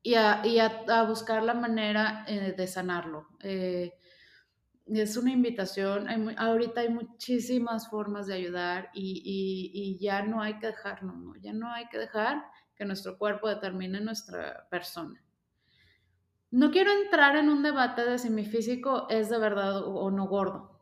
y 0.00 0.14
a, 0.14 1.02
buscar 1.08 1.42
la 1.42 1.54
manera 1.54 2.24
eh, 2.28 2.54
de 2.56 2.66
sanarlo. 2.68 3.26
Eh, 3.40 3.94
es 4.86 5.16
una 5.16 5.32
invitación. 5.32 6.06
ahorita 6.38 6.82
hay 6.82 6.90
muchísimas 6.90 7.90
formas 7.90 8.28
de 8.28 8.34
ayudar 8.34 8.90
y, 8.94 9.98
ya 10.00 10.22
no 10.22 10.40
hay 10.40 10.60
que 10.60 10.68
dejarnos, 10.68 11.16
¿no? 11.16 11.34
Ya 11.34 11.52
no 11.52 11.72
hay 11.72 11.88
que 11.88 11.98
dejar 11.98 12.44
que 12.76 12.84
nuestro 12.84 13.18
cuerpo 13.18 13.48
determine 13.48 14.00
nuestra 14.00 14.68
persona. 14.70 15.20
No 16.52 16.70
quiero 16.70 16.92
entrar 16.92 17.34
en 17.34 17.48
un 17.48 17.64
debate 17.64 18.04
de 18.04 18.18
si 18.18 18.30
mi 18.30 18.44
físico 18.44 19.08
es 19.10 19.30
de 19.30 19.38
verdad 19.38 19.82
o 19.84 20.12
no 20.12 20.28
gordo. 20.28 20.77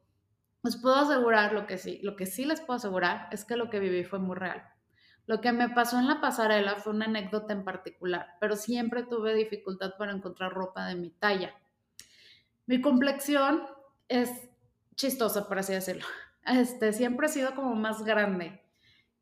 Les 0.67 0.77
puedo 0.77 0.97
asegurar 0.97 1.53
lo 1.53 1.65
que 1.65 1.79
sí. 1.79 2.01
Lo 2.03 2.17
que 2.17 2.27
sí 2.27 2.45
les 2.45 2.61
puedo 2.61 2.77
asegurar 2.77 3.29
es 3.31 3.45
que 3.45 3.55
lo 3.55 3.71
que 3.71 3.79
viví 3.79 4.03
fue 4.03 4.19
muy 4.19 4.35
real. 4.35 4.69
Lo 5.27 5.41
que 5.41 5.53
me 5.53 5.69
pasó 5.69 5.97
en 5.97 6.09
la 6.09 6.21
pasarela 6.21 6.75
fue 6.75 6.93
una 6.93 7.05
anécdota 7.05 7.53
en 7.53 7.63
particular, 7.63 8.35
pero 8.41 8.57
siempre 8.57 9.05
tuve 9.05 9.37
dificultad 9.37 9.93
para 9.97 10.11
encontrar 10.11 10.53
ropa 10.53 10.85
de 10.87 10.97
mi 10.97 11.11
talla. 11.11 11.55
Mi 12.67 12.81
complexión 12.81 13.63
es 14.09 14.51
chistosa, 14.97 15.47
por 15.47 15.61
así 15.61 15.73
decirlo. 15.73 16.05
Este, 16.45 16.93
siempre 16.93 17.27
he 17.27 17.31
sido 17.31 17.57
como 17.57 17.75
más 17.75 18.05
grande 18.05 18.63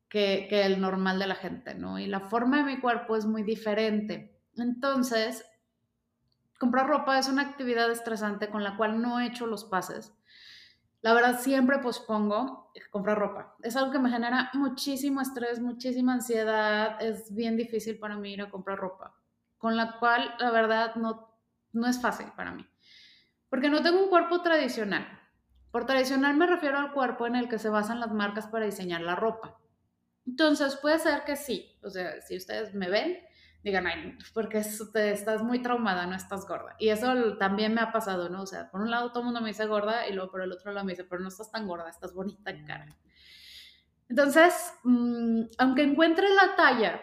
que, 0.09 0.45
que 0.47 0.63
el 0.63 0.79
normal 0.79 1.17
de 1.17 1.25
la 1.25 1.33
gente, 1.33 1.73
¿no? 1.73 1.97
Y 1.97 2.05
la 2.05 2.19
forma 2.19 2.57
de 2.57 2.75
mi 2.75 2.79
cuerpo 2.79 3.15
es 3.15 3.25
muy 3.25 3.41
diferente. 3.41 4.39
Entonces, 4.57 5.43
comprar 6.59 6.85
ropa 6.85 7.17
es 7.17 7.27
una 7.27 7.41
actividad 7.41 7.89
estresante 7.89 8.49
con 8.49 8.63
la 8.63 8.77
cual 8.77 9.01
no 9.01 9.19
he 9.19 9.25
hecho 9.25 9.47
los 9.47 9.63
pases. 9.63 10.13
La 11.05 11.13
verdad 11.13 11.39
siempre 11.39 11.77
pospongo 11.77 12.71
comprar 12.89 13.19
ropa. 13.19 13.55
Es 13.61 13.75
algo 13.75 13.91
que 13.91 13.99
me 13.99 14.09
genera 14.09 14.49
muchísimo 14.53 15.21
estrés, 15.21 15.59
muchísima 15.59 16.13
ansiedad. 16.13 16.99
Es 16.99 17.31
bien 17.31 17.55
difícil 17.55 17.99
para 17.99 18.17
mí 18.17 18.33
ir 18.33 18.41
a 18.41 18.49
comprar 18.49 18.79
ropa, 18.79 19.15
con 19.59 19.77
la 19.77 19.99
cual 19.99 20.33
la 20.39 20.49
verdad 20.49 20.95
no, 20.95 21.29
no 21.73 21.87
es 21.87 22.01
fácil 22.01 22.25
para 22.35 22.53
mí. 22.53 22.67
Porque 23.49 23.69
no 23.69 23.83
tengo 23.83 24.01
un 24.01 24.09
cuerpo 24.09 24.41
tradicional. 24.41 25.05
Por 25.69 25.85
tradicional 25.85 26.35
me 26.37 26.47
refiero 26.47 26.79
al 26.79 26.91
cuerpo 26.91 27.27
en 27.27 27.35
el 27.35 27.49
que 27.49 27.59
se 27.59 27.69
basan 27.69 27.99
las 27.99 28.11
marcas 28.11 28.47
para 28.47 28.65
diseñar 28.65 29.01
la 29.01 29.15
ropa. 29.15 29.59
Entonces 30.25 30.75
puede 30.75 30.97
ser 30.97 31.23
que 31.23 31.35
sí, 31.35 31.77
o 31.83 31.89
sea, 31.91 32.19
si 32.23 32.35
ustedes 32.35 32.73
me 32.73 32.89
ven, 32.89 33.19
digan, 33.65 33.87
ay, 33.87 34.15
porque 34.35 34.61
te, 34.93 35.11
estás 35.11 35.41
muy 35.41 35.59
traumada, 35.59 36.05
no 36.05 36.15
estás 36.15 36.47
gorda. 36.47 36.75
Y 36.77 36.89
eso 36.89 37.35
también 37.37 37.73
me 37.73 37.81
ha 37.81 37.91
pasado, 37.91 38.29
¿no? 38.29 38.43
O 38.43 38.45
sea, 38.45 38.69
por 38.69 38.81
un 38.81 38.91
lado 38.91 39.09
todo 39.09 39.21
el 39.21 39.25
mundo 39.25 39.41
me 39.41 39.47
dice 39.47 39.65
gorda 39.65 40.07
y 40.07 40.13
luego 40.13 40.29
por 40.29 40.41
el 40.43 40.51
otro 40.51 40.71
lado 40.71 40.85
me 40.85 40.91
dice, 40.91 41.03
pero 41.03 41.23
no 41.23 41.29
estás 41.29 41.51
tan 41.51 41.67
gorda, 41.67 41.89
estás 41.89 42.13
bonita 42.13 42.51
en 42.51 42.63
cara. 42.63 42.95
Entonces, 44.07 44.53
mm, 44.83 45.45
aunque 45.57 45.81
encuentre 45.81 46.27
la 46.29 46.55
talla, 46.55 47.01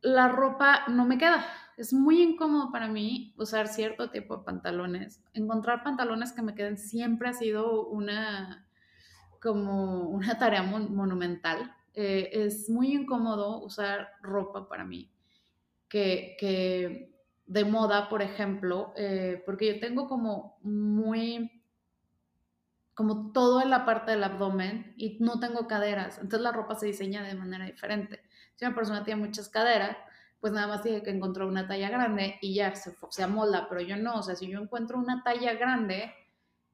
la 0.00 0.28
ropa 0.28 0.88
no 0.88 1.04
me 1.04 1.18
queda. 1.18 1.44
Es 1.76 1.92
muy 1.92 2.22
incómodo 2.22 2.72
para 2.72 2.88
mí 2.88 3.34
usar 3.36 3.68
cierto 3.68 4.10
tipo 4.10 4.38
de 4.38 4.44
pantalones. 4.44 5.22
Encontrar 5.34 5.84
pantalones 5.84 6.32
que 6.32 6.40
me 6.40 6.54
queden 6.54 6.78
siempre 6.78 7.28
ha 7.28 7.34
sido 7.34 7.86
una, 7.88 8.66
como 9.42 10.08
una 10.08 10.38
tarea 10.38 10.62
monumental. 10.62 11.70
Eh, 11.92 12.30
es 12.32 12.70
muy 12.70 12.94
incómodo 12.94 13.62
usar 13.62 14.08
ropa 14.22 14.70
para 14.70 14.84
mí 14.84 15.12
que, 15.88 17.14
de 17.46 17.64
moda, 17.64 18.08
por 18.08 18.22
ejemplo, 18.22 18.92
eh, 18.96 19.42
porque 19.46 19.74
yo 19.74 19.80
tengo 19.80 20.08
como 20.08 20.58
muy, 20.62 21.62
como 22.94 23.32
todo 23.32 23.62
en 23.62 23.70
la 23.70 23.84
parte 23.84 24.10
del 24.12 24.24
abdomen 24.24 24.94
y 24.96 25.18
no 25.20 25.38
tengo 25.38 25.66
caderas, 25.66 26.16
entonces 26.16 26.40
la 26.40 26.52
ropa 26.52 26.74
se 26.74 26.86
diseña 26.86 27.22
de 27.22 27.34
manera 27.34 27.66
diferente. 27.66 28.22
Si 28.56 28.64
una 28.64 28.74
persona 28.74 29.04
tiene 29.04 29.20
muchas 29.20 29.48
caderas, 29.48 29.96
pues 30.40 30.52
nada 30.52 30.66
más 30.66 30.82
tiene 30.82 31.02
que 31.02 31.10
encontrar 31.10 31.46
una 31.46 31.66
talla 31.66 31.88
grande 31.88 32.38
y 32.40 32.54
ya 32.54 32.74
se, 32.74 32.94
se 33.10 33.22
amolda, 33.22 33.68
pero 33.68 33.80
yo 33.80 33.96
no, 33.96 34.16
o 34.16 34.22
sea, 34.22 34.34
si 34.34 34.48
yo 34.48 34.60
encuentro 34.60 34.98
una 34.98 35.22
talla 35.22 35.54
grande, 35.54 36.12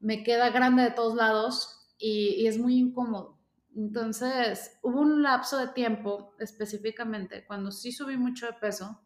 me 0.00 0.22
queda 0.24 0.50
grande 0.50 0.82
de 0.82 0.90
todos 0.90 1.14
lados 1.14 1.88
y, 1.98 2.34
y 2.38 2.46
es 2.46 2.58
muy 2.58 2.76
incómodo. 2.76 3.41
Entonces, 3.74 4.78
hubo 4.82 5.00
un 5.00 5.22
lapso 5.22 5.58
de 5.58 5.68
tiempo 5.68 6.34
específicamente 6.38 7.46
cuando 7.46 7.70
sí 7.70 7.92
subí 7.92 8.16
mucho 8.16 8.46
de 8.46 8.52
peso 8.54 9.02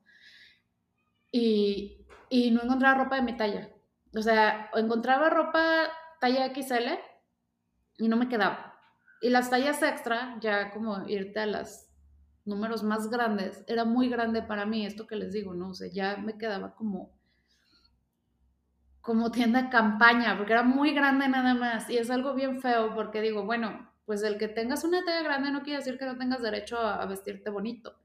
y, 1.30 2.06
y 2.28 2.50
no 2.50 2.62
encontraba 2.62 3.04
ropa 3.04 3.16
de 3.16 3.23
mi 3.23 3.37
talla. 3.37 3.70
O 4.14 4.23
sea, 4.23 4.70
encontraba 4.75 5.30
ropa 5.30 5.88
talla 6.20 6.46
XL 6.46 6.99
y 7.99 8.08
no 8.08 8.16
me 8.16 8.28
quedaba. 8.28 8.75
Y 9.20 9.30
las 9.30 9.50
tallas 9.50 9.82
extra, 9.82 10.38
ya 10.40 10.70
como 10.73 11.08
irte 11.08 11.40
a 11.40 11.46
los 11.46 11.88
números 12.44 12.82
más 12.82 13.08
grandes, 13.11 13.64
era 13.66 13.85
muy 13.85 14.08
grande 14.08 14.42
para 14.42 14.66
mí, 14.66 14.85
esto 14.87 15.06
que 15.06 15.16
les 15.16 15.32
digo, 15.32 15.54
¿no? 15.54 15.70
O 15.70 15.75
sea, 15.75 15.88
ya 15.92 16.16
me 16.16 16.38
quedaba 16.38 16.75
como 16.75 17.16
como 19.06 19.30
tienda 19.30 19.70
campaña, 19.70 20.37
porque 20.37 20.52
era 20.52 20.64
muy 20.64 20.92
grande 20.92 21.28
nada 21.28 21.54
más. 21.54 21.88
Y 21.88 21.96
es 21.96 22.11
algo 22.11 22.35
bien 22.35 22.61
feo 22.61 22.92
porque 22.92 23.20
digo, 23.20 23.44
bueno, 23.44 23.88
pues 24.06 24.22
el 24.22 24.38
que 24.38 24.48
tengas 24.48 24.84
una 24.84 25.04
talla 25.04 25.22
grande 25.22 25.50
no 25.50 25.62
quiere 25.62 25.80
decir 25.80 25.98
que 25.98 26.06
no 26.06 26.16
tengas 26.16 26.40
derecho 26.40 26.78
a, 26.78 27.04
vestirte 27.06 27.50
bonito. 27.50 27.98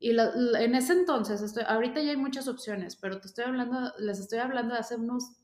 Y 0.00 0.10
en 0.10 0.74
ese 0.74 0.92
entonces, 0.92 1.40
estoy, 1.40 1.62
ahorita 1.66 2.02
ya 2.02 2.10
hay 2.10 2.16
muchas 2.16 2.48
opciones, 2.48 2.96
pero 2.96 3.20
te 3.20 3.28
estoy 3.28 3.44
hablando, 3.44 3.92
les 3.98 4.18
estoy 4.18 4.40
hablando 4.40 4.74
de 4.74 4.80
hace 4.80 4.96
unos 4.96 5.36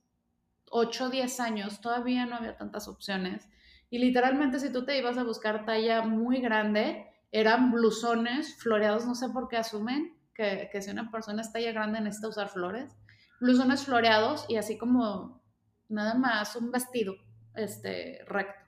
8 0.71 1.05
o 1.05 1.09
10 1.09 1.40
años, 1.40 1.81
todavía 1.81 2.26
no 2.26 2.37
había 2.37 2.57
tantas 2.57 2.88
opciones. 2.88 3.49
Y 3.88 3.99
literalmente 4.00 4.59
si 4.59 4.71
tú 4.73 4.85
te 4.85 4.99
ibas 4.99 5.17
a 5.17 5.23
buscar 5.23 5.64
talla 5.64 6.02
muy 6.02 6.40
grande, 6.40 7.07
eran 7.33 7.71
blusones 7.71 8.57
floreados, 8.57 9.07
no 9.07 9.14
sé 9.14 9.29
por 9.29 9.49
qué 9.49 9.57
asumen 9.57 10.19
que, 10.35 10.69
que 10.73 10.83
si 10.83 10.90
una 10.90 11.11
persona 11.11 11.43
es 11.43 11.52
talla 11.52 11.73
grande 11.73 12.00
necesita 12.00 12.29
usar 12.29 12.49
flores. 12.49 12.97
Blusones 13.40 13.85
floreados 13.85 14.45
y 14.49 14.57
así 14.57 14.76
como 14.76 15.40
nada 15.88 16.14
más 16.14 16.57
un 16.57 16.71
vestido 16.71 17.14
este, 17.55 18.25
recto 18.26 18.60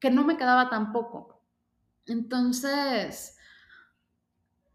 que 0.00 0.10
no 0.10 0.24
me 0.24 0.36
quedaba 0.36 0.70
tampoco. 0.70 1.42
Entonces, 2.06 3.36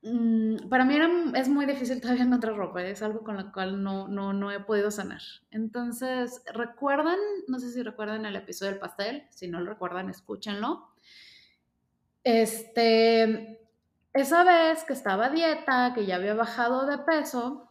mm, 0.03 0.70
para 0.70 0.86
mí 0.86 0.98
es 1.36 1.50
muy 1.50 1.65
difícil 1.65 2.00
todavía 2.00 2.24
encontrar 2.24 2.55
ropa, 2.55 2.84
es 2.84 3.01
algo 3.01 3.24
con 3.24 3.38
lo 3.38 3.51
cual 3.51 3.84
no, 3.84 4.08
no, 4.08 4.32
no 4.34 4.51
he 4.51 4.60
podido 4.60 4.91
sanar. 4.91 5.22
Entonces, 5.51 6.44
¿recuerdan? 6.53 7.17
No 7.48 7.60
sé 7.60 7.72
si 7.72 7.84
recuerdan 7.84 8.25
el 8.25 8.36
episodio 8.36 8.72
del 8.72 8.79
pastel, 8.79 9.27
si 9.32 9.48
no 9.48 9.60
lo 9.60 9.72
recuerdan, 9.72 10.10
escúchenlo. 10.10 10.89
Este, 12.24 13.60
esa 14.13 14.44
vez 14.44 14.84
que 14.86 14.94
estaba 14.94 15.29
dieta, 15.29 15.94
que 15.94 16.05
ya 16.05 16.15
había 16.15 16.36
bajado 16.36 16.86
de 16.86 17.00
peso, 17.00 17.64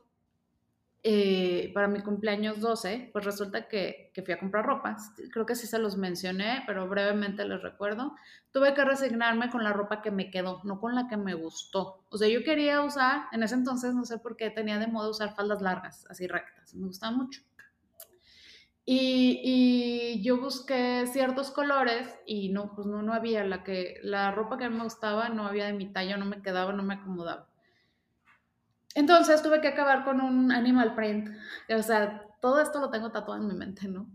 eh, 1.07 1.71
para 1.75 1.87
mi 1.87 2.01
cumpleaños 2.01 2.61
12, 2.61 3.11
pues 3.13 3.27
resulta 3.27 3.69
que, 3.69 4.11
fui 4.25 4.33
a 4.33 4.39
comprar 4.39 4.65
ropa. 4.65 4.97
Creo 5.31 5.45
que 5.45 5.55
sí 5.55 5.67
se 5.67 5.79
los 5.79 5.99
mencioné, 5.99 6.63
pero 6.67 6.89
brevemente 6.89 7.47
les 7.47 7.63
recuerdo. 7.63 8.15
Tuve 8.53 8.73
que 8.73 8.87
resignarme 8.87 9.51
con 9.51 9.63
la 9.63 9.75
ropa 9.75 10.01
que 10.01 10.11
me 10.11 10.31
quedó, 10.31 10.63
no 10.65 10.81
con 10.81 10.95
la 10.95 11.07
que 11.07 11.19
me 11.19 11.35
gustó. 11.35 12.07
O 12.09 12.17
sea, 12.17 12.27
yo 12.29 12.43
quería 12.43 12.81
usar, 12.81 13.27
en 13.33 13.43
ese 13.43 13.55
entonces 13.55 13.95
no 13.95 14.07
sé 14.07 14.17
por 14.17 14.39
qué 14.39 14.49
tenía 14.49 14.79
de 14.79 14.87
moda 14.87 15.11
usar 15.11 15.35
faldas 15.35 15.61
largas, 15.61 16.07
así 16.09 16.27
rectas. 16.27 16.75
Me 16.75 16.87
gustaba 16.87 17.15
mucho. 17.15 17.43
Y, 18.87 19.43
y, 19.45 20.23
yo 20.23 20.39
busqué 20.41 21.07
ciertos 21.07 21.51
colores 21.51 22.19
y 22.27 22.49
no, 22.49 22.75
pues 22.75 22.87
no, 22.87 23.03
no 23.03 23.13
había 23.13 23.45
la 23.45 23.63
que, 23.63 23.99
la 24.03 24.31
ropa 24.31 24.57
que 24.57 24.71
me 24.71 24.85
gustaba 24.85 25.29
no 25.29 25.47
había 25.47 25.67
de 25.67 25.75
mi 25.75 25.93
talla, 25.93 26.17
no 26.17 26.25
me 26.25 26.41
quedaba, 26.41 26.73
no 26.73 26.83
me 26.83 26.95
acomodaba. 26.95 27.54
Entonces 28.95 29.43
tuve 29.43 29.61
que 29.61 29.69
acabar 29.69 30.05
con 30.05 30.21
un 30.21 30.53
animal 30.53 30.95
print. 30.95 31.31
O 31.69 31.83
sea, 31.83 32.27
todo 32.41 32.61
esto 32.61 32.81
lo 32.81 32.91
tengo 32.91 33.11
tatuado 33.11 33.41
en 33.41 33.49
mi 33.49 33.55
mente, 33.55 33.89
¿no? 33.89 34.09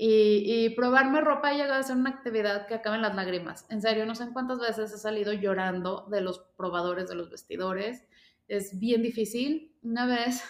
Y, 0.00 0.70
probarme 0.76 1.20
ropa 1.20 1.52
llegado 1.52 1.80
a 1.80 1.82
ser 1.82 1.96
una 1.96 2.10
actividad 2.10 2.68
que 2.68 2.74
acaba 2.74 2.94
en 2.94 3.02
las 3.02 3.16
lágrimas. 3.16 3.66
En 3.68 3.82
serio, 3.82 4.06
no 4.06 4.14
sé 4.14 4.22
en 4.24 4.32
cuántas 4.32 4.60
veces 4.60 4.92
he 4.92 4.98
salido 4.98 5.32
llorando 5.32 6.06
de 6.08 6.20
los 6.20 6.38
probadores 6.56 7.08
de 7.08 7.16
los 7.16 7.30
vestidores. 7.30 8.06
Es 8.46 8.78
bien 8.78 9.02
difícil. 9.02 9.74
Una 9.82 10.06
vez, 10.06 10.44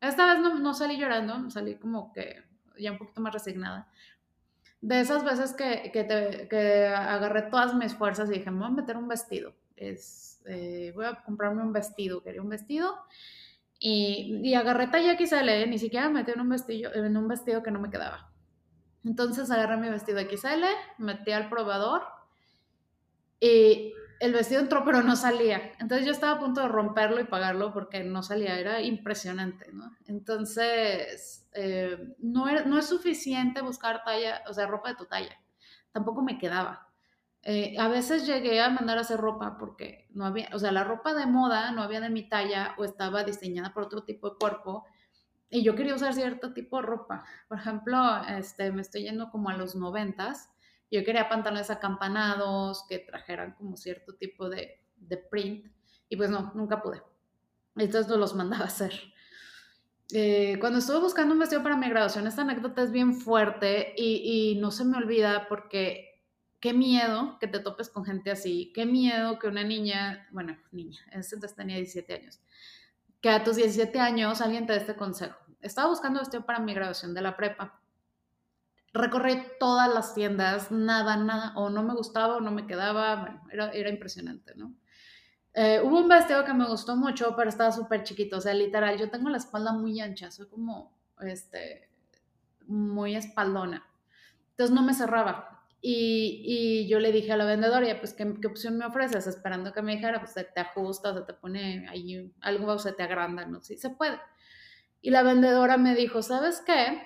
esta 0.00 0.32
vez 0.32 0.40
no, 0.40 0.72
salí 0.72 0.96
llorando, 0.96 1.50
salí 1.50 1.74
como 1.76 2.14
que 2.14 2.42
ya 2.78 2.92
un 2.92 2.98
poquito 2.98 3.20
más 3.20 3.34
resignada. 3.34 3.88
De 4.80 5.00
esas 5.00 5.22
veces 5.22 5.52
que, 5.52 5.90
que, 5.92 6.48
que 6.48 6.86
agarré 6.86 7.42
todas 7.42 7.74
mis 7.74 7.94
fuerzas 7.94 8.30
y 8.30 8.34
dije, 8.34 8.50
me 8.50 8.60
voy 8.60 8.68
a 8.68 8.70
meter 8.70 8.96
un 8.96 9.08
vestido. 9.08 9.52
Es, 9.76 10.37
eh, 10.48 10.92
voy 10.94 11.06
a 11.06 11.22
comprarme 11.22 11.62
un 11.62 11.72
vestido, 11.72 12.22
quería 12.22 12.42
un 12.42 12.48
vestido. 12.48 12.96
Y, 13.80 14.40
y 14.42 14.54
agarré 14.54 14.88
talla 14.88 15.16
XL, 15.16 15.68
ni 15.68 15.78
siquiera 15.78 16.08
me 16.08 16.20
metí 16.20 16.32
en 16.32 16.40
un, 16.40 16.48
vestido, 16.48 16.92
en 16.94 17.16
un 17.16 17.28
vestido 17.28 17.62
que 17.62 17.70
no 17.70 17.80
me 17.80 17.90
quedaba. 17.90 18.32
Entonces 19.04 19.50
agarré 19.50 19.76
mi 19.76 19.88
vestido 19.88 20.20
XL, 20.20 20.64
metí 20.98 21.30
al 21.32 21.48
probador 21.48 22.02
y 23.40 23.92
el 24.20 24.32
vestido 24.32 24.60
entró 24.60 24.84
pero 24.84 25.02
no 25.02 25.16
salía. 25.16 25.72
Entonces 25.78 26.06
yo 26.06 26.12
estaba 26.12 26.32
a 26.32 26.40
punto 26.40 26.62
de 26.62 26.68
romperlo 26.68 27.20
y 27.20 27.24
pagarlo 27.24 27.72
porque 27.72 28.02
no 28.02 28.22
salía, 28.22 28.58
era 28.58 28.80
impresionante, 28.82 29.70
¿no? 29.72 29.96
Entonces 30.06 31.48
eh, 31.52 32.14
no, 32.18 32.46
no 32.66 32.78
es 32.78 32.86
suficiente 32.86 33.62
buscar 33.62 34.02
talla, 34.04 34.42
o 34.48 34.52
sea, 34.52 34.66
ropa 34.66 34.90
de 34.90 34.96
tu 34.96 35.06
talla. 35.06 35.38
Tampoco 35.92 36.22
me 36.22 36.38
quedaba. 36.38 36.87
Eh, 37.42 37.76
a 37.78 37.88
veces 37.88 38.26
llegué 38.26 38.60
a 38.60 38.68
mandar 38.68 38.98
a 38.98 39.02
hacer 39.02 39.18
ropa 39.18 39.56
porque 39.58 40.08
no 40.10 40.26
había, 40.26 40.48
o 40.52 40.58
sea, 40.58 40.72
la 40.72 40.84
ropa 40.84 41.14
de 41.14 41.26
moda 41.26 41.70
no 41.72 41.82
había 41.82 42.00
de 42.00 42.10
mi 42.10 42.28
talla 42.28 42.74
o 42.78 42.84
estaba 42.84 43.24
diseñada 43.24 43.72
por 43.72 43.84
otro 43.84 44.02
tipo 44.04 44.30
de 44.30 44.36
cuerpo 44.36 44.84
y 45.50 45.62
yo 45.62 45.74
quería 45.74 45.94
usar 45.94 46.12
cierto 46.14 46.52
tipo 46.52 46.76
de 46.76 46.82
ropa. 46.82 47.24
Por 47.48 47.58
ejemplo, 47.58 47.98
este, 48.28 48.70
me 48.70 48.82
estoy 48.82 49.04
yendo 49.04 49.30
como 49.30 49.48
a 49.48 49.56
los 49.56 49.74
noventas. 49.74 50.50
Yo 50.90 51.04
quería 51.04 51.28
pantalones 51.28 51.70
acampanados 51.70 52.84
que 52.88 52.98
trajeran 52.98 53.54
como 53.54 53.76
cierto 53.76 54.14
tipo 54.14 54.48
de, 54.48 54.82
de 54.96 55.16
print 55.16 55.66
y 56.08 56.16
pues 56.16 56.30
no, 56.30 56.52
nunca 56.54 56.82
pude. 56.82 57.02
Entonces 57.76 58.08
no 58.08 58.16
los 58.18 58.34
mandaba 58.34 58.64
a 58.64 58.68
hacer. 58.68 58.92
Eh, 60.12 60.56
cuando 60.58 60.78
estuve 60.78 61.00
buscando 61.00 61.34
un 61.34 61.40
vestido 61.40 61.62
para 61.62 61.76
mi 61.76 61.88
graduación, 61.88 62.26
esta 62.26 62.42
anécdota 62.42 62.82
es 62.82 62.90
bien 62.90 63.14
fuerte 63.14 63.94
y, 63.96 64.54
y 64.54 64.60
no 64.60 64.70
se 64.70 64.84
me 64.84 64.96
olvida 64.96 65.48
porque 65.48 66.07
qué 66.60 66.72
miedo 66.72 67.38
que 67.38 67.46
te 67.46 67.60
topes 67.60 67.88
con 67.88 68.04
gente 68.04 68.30
así, 68.30 68.72
qué 68.74 68.86
miedo 68.86 69.38
que 69.38 69.46
una 69.48 69.62
niña, 69.62 70.28
bueno, 70.32 70.56
niña, 70.72 71.00
entonces 71.12 71.54
tenía 71.54 71.76
17 71.76 72.14
años, 72.14 72.40
que 73.20 73.30
a 73.30 73.44
tus 73.44 73.56
17 73.56 73.98
años 74.00 74.40
alguien 74.40 74.66
te 74.66 74.72
dé 74.72 74.78
este 74.80 74.96
consejo. 74.96 75.36
Estaba 75.60 75.88
buscando 75.88 76.20
vestido 76.20 76.44
para 76.44 76.60
mi 76.60 76.72
graduación 76.72 77.14
de 77.14 77.20
la 77.22 77.36
prepa. 77.36 77.80
Recorrí 78.92 79.42
todas 79.58 79.92
las 79.92 80.14
tiendas, 80.14 80.70
nada, 80.70 81.16
nada, 81.16 81.52
o 81.56 81.68
no 81.68 81.82
me 81.82 81.94
gustaba 81.94 82.36
o 82.36 82.40
no 82.40 82.50
me 82.50 82.66
quedaba, 82.66 83.16
bueno, 83.16 83.42
era, 83.50 83.70
era 83.70 83.90
impresionante, 83.90 84.54
¿no? 84.54 84.74
Eh, 85.54 85.80
hubo 85.82 85.98
un 85.98 86.08
vestido 86.08 86.44
que 86.44 86.54
me 86.54 86.68
gustó 86.68 86.96
mucho, 86.96 87.34
pero 87.36 87.48
estaba 87.48 87.72
súper 87.72 88.04
chiquito, 88.04 88.36
o 88.38 88.40
sea, 88.40 88.54
literal, 88.54 88.96
yo 88.96 89.10
tengo 89.10 89.28
la 89.28 89.38
espalda 89.38 89.72
muy 89.72 90.00
ancha, 90.00 90.30
soy 90.30 90.48
como, 90.48 90.96
este, 91.20 91.90
muy 92.66 93.16
espaldona. 93.16 93.84
Entonces 94.50 94.74
no 94.74 94.82
me 94.82 94.94
cerraba 94.94 95.57
Y, 95.80 96.86
yo 96.88 96.98
le 96.98 97.12
dije 97.12 97.32
a 97.32 97.36
la 97.36 97.44
vendedora, 97.44 97.86
pues, 98.00 98.14
¿qué, 98.14 98.24
opción 98.46 98.78
me 98.78 98.86
ofreces? 98.86 99.26
Esperando 99.26 99.72
que 99.72 99.82
me 99.82 99.94
dijera, 99.94 100.20
pues, 100.20 100.34
te 100.34 100.60
ajusta, 100.60 101.14
se 101.14 101.22
te 101.22 101.34
pone 101.34 101.88
ahí 101.88 102.32
algo, 102.40 102.78
se 102.78 102.92
te 102.92 103.02
agranda, 103.02 103.46
¿no? 103.46 103.60
Sí, 103.60 103.76
se 103.76 103.90
puede. 103.90 104.18
Y 105.00 105.10
la 105.10 105.22
vendedora 105.22 105.76
me 105.76 105.94
dijo, 105.94 106.22
¿sabes 106.22 106.62
qué? 106.66 107.02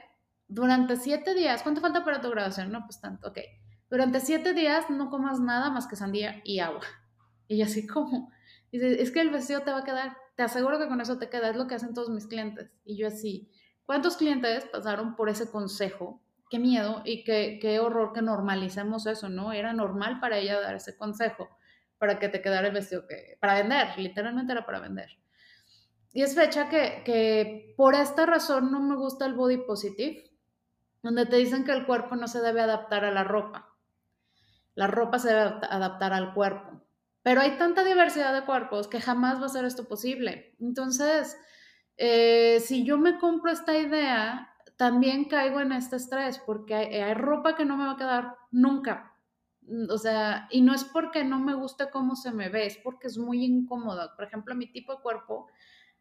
Durante 0.48 0.96
siete 0.96 1.34
días, 1.34 1.62
¿cuánto 1.62 1.80
falta 1.80 2.04
para 2.04 2.20
tu 2.20 2.30
graduación? 2.30 2.72
No, 2.72 2.84
pues 2.84 3.00
tanto, 3.00 3.28
ok. 3.28 3.38
Durante 3.90 4.20
siete 4.20 4.54
días 4.54 4.88
no 4.88 5.10
comas 5.10 5.40
nada 5.40 5.70
más 5.70 5.86
que 5.86 5.96
sandía 5.96 6.40
y 6.44 6.60
agua. 6.60 6.82
Y 7.48 7.58
yo 7.58 7.66
así 7.66 7.86
como, 7.86 8.30
dice, 8.70 9.02
es 9.02 9.10
que 9.10 9.20
el 9.20 9.30
vestido 9.30 9.60
te 9.60 9.70
va 9.70 9.80
a 9.80 9.84
quedar, 9.84 10.16
te 10.36 10.42
aseguro 10.42 10.78
que 10.78 10.88
con 10.88 11.00
eso 11.02 11.18
te 11.18 11.28
queda, 11.28 11.50
es 11.50 11.56
lo 11.56 11.66
que 11.66 11.74
hacen 11.74 11.92
todos 11.92 12.08
mis 12.08 12.26
clientes. 12.26 12.70
Y 12.84 12.96
yo 12.96 13.08
así, 13.08 13.50
¿cuántos 13.84 14.16
clientes 14.16 14.64
pasaron 14.72 15.14
por 15.16 15.28
ese 15.28 15.50
consejo? 15.50 16.22
Qué 16.52 16.58
miedo 16.58 17.00
y 17.06 17.24
qué, 17.24 17.58
qué 17.62 17.80
horror 17.80 18.12
que 18.12 18.20
normalicemos 18.20 19.06
eso, 19.06 19.30
¿no? 19.30 19.54
Era 19.54 19.72
normal 19.72 20.20
para 20.20 20.36
ella 20.36 20.60
dar 20.60 20.74
ese 20.74 20.98
consejo 20.98 21.48
para 21.96 22.18
que 22.18 22.28
te 22.28 22.42
quedara 22.42 22.68
el 22.68 22.74
vestido 22.74 23.06
que, 23.06 23.38
para 23.40 23.54
vender, 23.54 23.98
literalmente 23.98 24.52
era 24.52 24.66
para 24.66 24.78
vender. 24.78 25.08
Y 26.12 26.20
es 26.20 26.34
fecha 26.34 26.68
que, 26.68 27.04
que 27.06 27.72
por 27.74 27.94
esta 27.94 28.26
razón 28.26 28.70
no 28.70 28.82
me 28.82 28.96
gusta 28.96 29.24
el 29.24 29.32
body 29.32 29.64
positive, 29.64 30.30
donde 31.02 31.24
te 31.24 31.36
dicen 31.36 31.64
que 31.64 31.72
el 31.72 31.86
cuerpo 31.86 32.16
no 32.16 32.28
se 32.28 32.42
debe 32.42 32.60
adaptar 32.60 33.06
a 33.06 33.12
la 33.12 33.24
ropa. 33.24 33.74
La 34.74 34.88
ropa 34.88 35.18
se 35.18 35.28
debe 35.28 35.40
adaptar 35.40 36.12
al 36.12 36.34
cuerpo. 36.34 36.82
Pero 37.22 37.40
hay 37.40 37.52
tanta 37.52 37.82
diversidad 37.82 38.34
de 38.34 38.44
cuerpos 38.44 38.88
que 38.88 39.00
jamás 39.00 39.40
va 39.40 39.46
a 39.46 39.48
ser 39.48 39.64
esto 39.64 39.88
posible. 39.88 40.54
Entonces, 40.60 41.34
eh, 41.96 42.60
si 42.60 42.84
yo 42.84 42.98
me 42.98 43.18
compro 43.18 43.50
esta 43.50 43.74
idea, 43.74 44.51
también 44.82 45.26
caigo 45.26 45.60
en 45.60 45.70
este 45.70 45.94
estrés 45.94 46.40
porque 46.44 46.74
hay, 46.74 47.14
ropa 47.14 47.54
que 47.54 47.64
no 47.64 47.76
me 47.76 47.84
va 47.84 47.92
a 47.92 47.96
quedar 47.96 48.36
nunca. 48.50 49.14
O 49.88 49.96
sea, 49.96 50.48
y 50.50 50.60
no 50.60 50.74
es 50.74 50.82
porque 50.82 51.22
no 51.22 51.38
me 51.38 51.54
guste 51.54 51.88
cómo 51.88 52.16
se 52.16 52.32
me 52.32 52.48
ve, 52.48 52.66
es 52.66 52.78
porque 52.78 53.06
es 53.06 53.16
muy 53.16 53.44
incómodo. 53.44 54.10
Por 54.16 54.24
ejemplo, 54.24 54.56
mi 54.56 54.72
tipo 54.72 54.96
de 54.96 55.00
cuerpo 55.00 55.46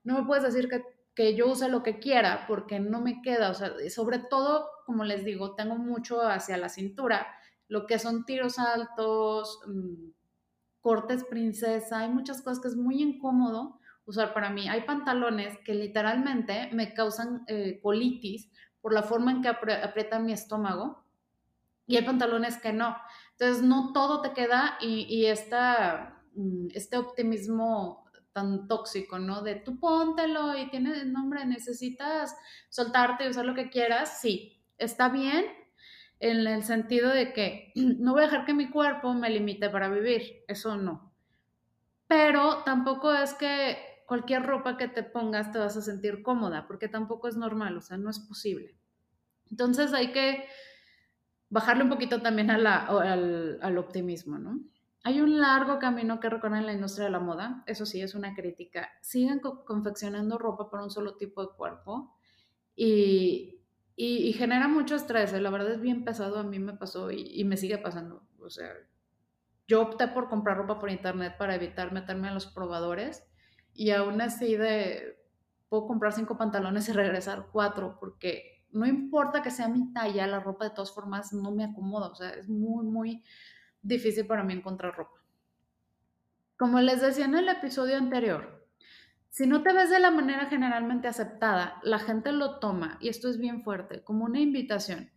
no 0.04 0.16
me 0.16 0.26
puedes 0.26 0.44
decir 0.46 0.68
que, 0.68 0.84
que 1.14 1.36
yo 1.36 1.52
use 1.52 1.70
lo 1.70 1.84
que 1.84 2.00
quiera 2.00 2.46
porque 2.48 2.80
no 2.80 3.02
me 3.02 3.22
queda, 3.22 3.52
o 3.52 3.54
sea, 3.54 3.72
sobre 3.92 4.18
todo, 4.18 4.68
como 4.88 5.04
les 5.04 5.24
digo, 5.24 5.54
tengo 5.54 5.76
mucho 5.76 6.20
hacia 6.24 6.58
la 6.58 6.68
cintura, 6.68 7.28
lo 7.68 7.86
que 7.86 8.00
son 8.00 8.26
tiros 8.26 8.58
altos, 8.58 9.60
mm, 9.68 10.10
cortes 10.80 11.24
princesa, 11.26 12.00
hay 12.00 12.10
muchas 12.10 12.42
cosas 12.42 12.60
que 12.60 12.70
es 12.70 12.76
muy 12.76 13.00
incómodo 13.00 13.80
usar 14.06 14.34
para 14.34 14.50
mí. 14.50 14.68
Hay 14.68 14.82
pantalones 14.82 15.56
que 15.60 15.76
literalmente 15.76 16.72
me 16.74 16.96
causan 16.96 17.44
eh, 17.46 17.80
colitis 17.84 18.50
por 18.82 18.94
la 18.94 19.04
forma 19.04 19.32
en 19.32 19.42
que 19.42 19.50
aprietan 19.50 20.26
mi 20.26 20.34
estómago 20.34 21.06
y 21.88 21.98
hay 21.98 22.04
pantalones 22.04 22.58
que 22.58 22.74
no. 22.74 22.96
Entonces, 23.32 23.64
no 23.64 23.92
todo 23.94 24.22
te 24.22 24.34
queda 24.34 24.78
y, 24.80 25.06
y 25.10 25.26
esta, 25.28 26.22
mm, 26.36 26.68
este 26.74 26.98
optimismo 26.98 28.06
tan 28.34 28.68
tóxico, 28.68 29.20
¿no? 29.20 29.42
De 29.42 29.56
tú 29.56 29.80
póntelo 29.80 30.58
y 30.58 30.70
tienes 30.70 31.06
nombre, 31.06 31.46
necesitas 31.46 32.36
soltarte 32.70 33.26
y 33.26 33.30
usar 33.30 33.46
lo 33.46 33.56
que 33.56 33.70
quieras, 33.70 34.22
sí, 34.22 34.64
está 34.78 35.10
bien 35.10 35.46
en 36.20 36.48
el 36.48 36.64
sentido 36.64 37.10
de 37.10 37.34
que 37.34 37.72
no 37.76 38.14
voy 38.14 38.22
a 38.22 38.26
dejar 38.26 38.46
que 38.46 38.54
mi 38.54 38.70
cuerpo 38.70 39.14
me 39.14 39.30
limite 39.30 39.70
para 39.70 39.90
vivir, 39.90 40.44
eso 40.48 40.78
no. 40.78 41.14
Pero 42.08 42.64
tampoco 42.64 43.14
es 43.14 43.34
que 43.34 43.91
cualquier 44.12 44.46
ropa 44.46 44.76
que 44.76 44.90
te 44.90 45.04
pongas 45.04 45.54
te 45.54 45.58
vas 45.58 45.78
a 45.78 45.82
sentir 45.82 46.22
cómoda, 46.22 46.68
porque 46.68 46.90
tampoco 46.90 47.30
es 47.30 47.38
normal, 47.38 47.78
o 47.78 47.82
sea, 47.82 47.96
no 47.96 48.10
es 48.10 48.20
posible. 48.20 48.78
Entonces 49.50 49.94
hay 49.94 50.12
que 50.12 50.44
bajarle 51.48 51.86
un 51.86 51.90
poquito 51.90 52.22
también 52.22 52.52
al, 52.52 52.68
al 52.68 53.78
optimismo, 53.78 54.38
¿no? 54.38 54.60
Hay 55.06 55.22
un 55.22 55.40
largo 55.40 55.80
camino 55.80 56.20
que 56.20 56.30
recorrer 56.30 56.60
en 56.60 56.66
la 56.66 56.74
industria 56.74 57.06
de 57.06 57.12
la 57.12 57.22
moda, 57.22 57.64
eso 57.68 57.86
sí, 57.86 58.02
es 58.02 58.14
una 58.14 58.36
crítica. 58.36 58.90
Siguen 59.02 59.40
confeccionando 59.40 60.38
ropa 60.38 60.70
para 60.70 60.84
un 60.84 60.92
solo 60.92 61.16
tipo 61.16 61.42
de 61.42 61.56
cuerpo 61.56 62.14
y, 62.76 63.62
y, 63.96 64.34
genera 64.34 64.68
mucho 64.68 64.96
estrés. 64.96 65.32
¿eh? 65.32 65.40
La 65.40 65.52
verdad 65.52 65.72
es 65.72 65.80
bien 65.80 66.04
pesado, 66.04 66.38
a 66.38 66.44
mí 66.44 66.60
me 66.60 66.74
pasó 66.74 67.12
y, 67.12 67.32
y, 67.34 67.46
me 67.46 67.56
sigue 67.56 67.78
pasando. 67.78 68.28
O 68.42 68.50
sea, 68.50 68.74
yo 69.70 69.82
opté 69.82 70.10
por 70.10 70.28
comprar 70.28 70.58
ropa 70.58 70.80
por 70.80 70.90
internet 70.90 71.38
para 71.38 71.56
evitar 71.56 71.94
meterme 71.94 72.28
a 72.28 72.34
los 72.34 72.48
probadores 72.48 73.31
y 73.74 73.92
aún 73.92 74.22
así 74.22 74.56
de, 74.56 75.18
puedo 75.70 75.88
comprar 75.88 76.14
cinco 76.14 76.38
pantalones 76.38 76.90
y 76.90 76.92
regresar 76.92 77.48
cuatro 77.52 77.98
porque 78.00 78.66
no 78.72 78.86
importa 78.86 79.42
que 79.42 79.52
sea 79.52 79.68
mi 79.68 79.92
talla, 79.94 80.28
la 80.28 80.40
ropa 80.40 80.66
de 80.66 80.72
todas 80.72 80.94
formas 80.94 81.34
no 81.34 81.52
me 81.52 81.66
acomoda. 81.66 82.08
O 82.08 82.16
sea, 82.16 82.30
es 82.32 82.48
muy, 82.50 82.86
muy 82.86 83.24
difícil 83.82 84.26
para 84.26 84.44
mí 84.44 84.54
encontrar 84.54 84.96
ropa. 84.96 85.20
Como 86.58 86.80
les 86.80 87.02
decía 87.02 87.26
en 87.26 87.36
el 87.36 87.50
episodio 87.50 87.98
anterior, 87.98 88.68
si 89.30 89.48
no 89.48 89.64
te 89.64 89.74
ves 89.74 89.90
de 89.90 90.00
la 90.00 90.12
manera 90.12 90.48
generalmente 90.48 91.08
aceptada, 91.08 91.80
la 91.84 92.00
gente 92.00 92.34
lo 92.34 92.60
toma, 92.60 92.98
y 93.00 93.08
esto 93.08 93.30
es 93.30 93.38
bien 93.38 93.64
fuerte, 93.64 94.04
como 94.04 94.26
una 94.26 94.42
invitación. 94.42 95.10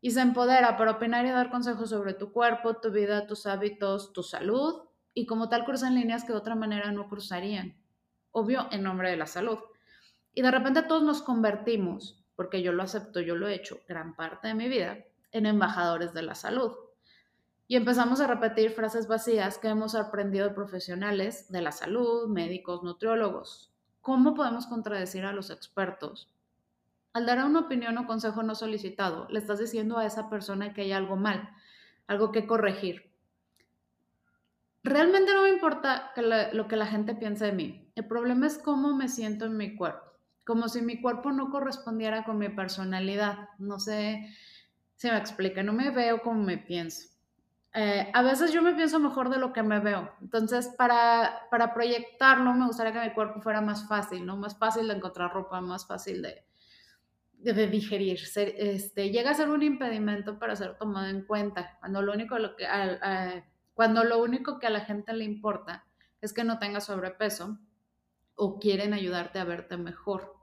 Y 0.00 0.10
se 0.10 0.20
empodera 0.20 0.76
para 0.76 0.90
opinar 0.90 1.24
y 1.24 1.30
dar 1.30 1.50
consejos 1.50 1.90
sobre 1.90 2.14
tu 2.14 2.32
cuerpo, 2.32 2.76
tu 2.76 2.90
vida, 2.90 3.26
tus 3.26 3.46
hábitos, 3.46 4.12
tu 4.12 4.22
salud, 4.22 4.82
y 5.14 5.26
como 5.26 5.48
tal 5.48 5.64
cruzan 5.64 5.94
líneas 5.94 6.24
que 6.24 6.32
de 6.32 6.38
otra 6.38 6.56
manera 6.56 6.90
no 6.90 7.08
cruzarían. 7.08 7.76
Obvio, 8.36 8.66
en 8.72 8.82
nombre 8.82 9.10
de 9.10 9.16
la 9.16 9.28
salud. 9.28 9.60
Y 10.34 10.42
de 10.42 10.50
repente 10.50 10.82
todos 10.82 11.04
nos 11.04 11.22
convertimos, 11.22 12.20
porque 12.34 12.62
yo 12.62 12.72
lo 12.72 12.82
acepto, 12.82 13.20
yo 13.20 13.36
lo 13.36 13.46
he 13.46 13.54
hecho 13.54 13.78
gran 13.86 14.16
parte 14.16 14.48
de 14.48 14.54
mi 14.54 14.68
vida, 14.68 14.98
en 15.30 15.46
embajadores 15.46 16.12
de 16.14 16.22
la 16.22 16.34
salud. 16.34 16.72
Y 17.68 17.76
empezamos 17.76 18.20
a 18.20 18.26
repetir 18.26 18.72
frases 18.72 19.06
vacías 19.06 19.58
que 19.58 19.68
hemos 19.68 19.94
aprendido 19.94 20.48
de 20.48 20.54
profesionales 20.54 21.48
de 21.52 21.62
la 21.62 21.70
salud, 21.70 22.26
médicos, 22.26 22.82
nutriólogos. 22.82 23.72
¿Cómo 24.00 24.34
podemos 24.34 24.66
contradecir 24.66 25.24
a 25.24 25.32
los 25.32 25.50
expertos? 25.50 26.28
Al 27.12 27.26
dar 27.26 27.44
una 27.44 27.60
opinión 27.60 27.96
o 27.98 28.06
consejo 28.08 28.42
no 28.42 28.56
solicitado, 28.56 29.28
le 29.30 29.38
estás 29.38 29.60
diciendo 29.60 29.98
a 29.98 30.06
esa 30.06 30.28
persona 30.28 30.74
que 30.74 30.82
hay 30.82 30.90
algo 30.90 31.14
mal, 31.14 31.50
algo 32.08 32.32
que 32.32 32.48
corregir. 32.48 33.13
Realmente 34.84 35.32
no 35.32 35.44
me 35.44 35.48
importa 35.48 36.12
lo 36.52 36.68
que 36.68 36.76
la 36.76 36.86
gente 36.86 37.14
piense 37.14 37.46
de 37.46 37.52
mí. 37.52 37.90
El 37.94 38.06
problema 38.06 38.46
es 38.46 38.58
cómo 38.58 38.94
me 38.94 39.08
siento 39.08 39.46
en 39.46 39.56
mi 39.56 39.76
cuerpo. 39.76 40.12
Como 40.44 40.68
si 40.68 40.82
mi 40.82 41.00
cuerpo 41.00 41.32
no 41.32 41.50
correspondiera 41.50 42.22
con 42.24 42.36
mi 42.36 42.50
personalidad. 42.50 43.48
No 43.58 43.80
sé 43.80 44.28
si 44.96 45.08
me 45.08 45.16
explica, 45.16 45.62
no 45.62 45.72
me 45.72 45.90
veo 45.90 46.20
como 46.20 46.42
me 46.42 46.58
pienso. 46.58 47.08
Eh, 47.72 48.10
a 48.12 48.22
veces 48.22 48.52
yo 48.52 48.60
me 48.60 48.74
pienso 48.74 49.00
mejor 49.00 49.30
de 49.30 49.38
lo 49.38 49.54
que 49.54 49.62
me 49.62 49.80
veo. 49.80 50.12
Entonces, 50.20 50.68
para, 50.76 51.48
para 51.50 51.72
proyectarlo, 51.72 52.52
me 52.52 52.66
gustaría 52.66 52.92
que 52.92 53.08
mi 53.08 53.14
cuerpo 53.14 53.40
fuera 53.40 53.62
más 53.62 53.88
fácil, 53.88 54.26
¿no? 54.26 54.36
Más 54.36 54.58
fácil 54.58 54.86
de 54.86 54.94
encontrar 54.94 55.32
ropa, 55.32 55.62
más 55.62 55.86
fácil 55.86 56.20
de, 56.20 56.44
de, 57.32 57.66
digerir. 57.68 58.20
este, 58.36 59.10
llega 59.10 59.30
a 59.30 59.34
ser 59.34 59.48
un 59.48 59.62
impedimento 59.62 60.38
para 60.38 60.54
ser 60.54 60.76
tomado 60.76 61.08
en 61.08 61.24
cuenta. 61.24 61.78
Cuando 61.80 62.02
lo 62.02 62.12
único, 62.12 62.38
lo 62.38 62.54
que, 62.54 62.66
cuando 63.74 64.04
lo 64.04 64.22
único 64.22 64.58
que 64.58 64.66
a 64.66 64.70
la 64.70 64.80
gente 64.80 65.12
le 65.12 65.24
importa 65.24 65.84
es 66.20 66.32
que 66.32 66.44
no 66.44 66.58
tengas 66.58 66.86
sobrepeso 66.86 67.58
o 68.34 68.58
quieren 68.58 68.94
ayudarte 68.94 69.38
a 69.38 69.44
verte 69.44 69.76
mejor 69.76 70.34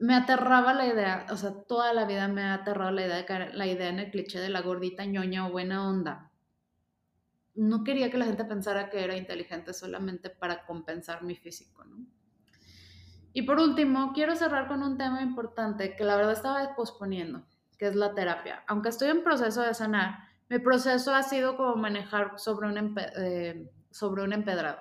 me 0.00 0.14
aterraba 0.14 0.72
la 0.72 0.86
idea, 0.86 1.26
o 1.30 1.36
sea, 1.36 1.52
toda 1.52 1.92
la 1.92 2.06
vida 2.06 2.26
me 2.26 2.42
ha 2.42 2.54
aterrado 2.54 2.90
la 2.90 3.04
idea, 3.04 3.22
de 3.22 3.52
la 3.52 3.66
idea 3.66 3.88
en 3.90 3.98
el 3.98 4.10
cliché 4.10 4.40
de 4.40 4.48
la 4.48 4.62
gordita 4.62 5.04
ñoña 5.04 5.46
o 5.46 5.52
buena 5.52 5.86
onda. 5.86 6.32
No 7.54 7.84
quería 7.84 8.10
que 8.10 8.16
la 8.16 8.24
gente 8.24 8.46
pensara 8.46 8.88
que 8.88 9.04
era 9.04 9.14
inteligente 9.14 9.74
solamente 9.74 10.30
para 10.30 10.64
compensar 10.64 11.22
mi 11.22 11.36
físico, 11.36 11.84
¿no? 11.84 12.06
Y 13.34 13.42
por 13.42 13.60
último, 13.60 14.12
quiero 14.14 14.34
cerrar 14.36 14.68
con 14.68 14.82
un 14.82 14.96
tema 14.96 15.20
importante 15.20 15.94
que 15.94 16.04
la 16.04 16.16
verdad 16.16 16.32
estaba 16.32 16.74
posponiendo, 16.74 17.44
que 17.78 17.86
es 17.86 17.94
la 17.94 18.14
terapia. 18.14 18.64
Aunque 18.68 18.88
estoy 18.88 19.10
en 19.10 19.22
proceso 19.22 19.60
de 19.60 19.74
sanar, 19.74 20.29
mi 20.50 20.58
proceso 20.58 21.14
ha 21.14 21.22
sido 21.22 21.56
como 21.56 21.76
manejar 21.76 22.38
sobre 22.38 22.66
un, 22.66 22.96
eh, 23.16 23.70
sobre 23.90 24.24
un 24.24 24.32
empedrado. 24.32 24.80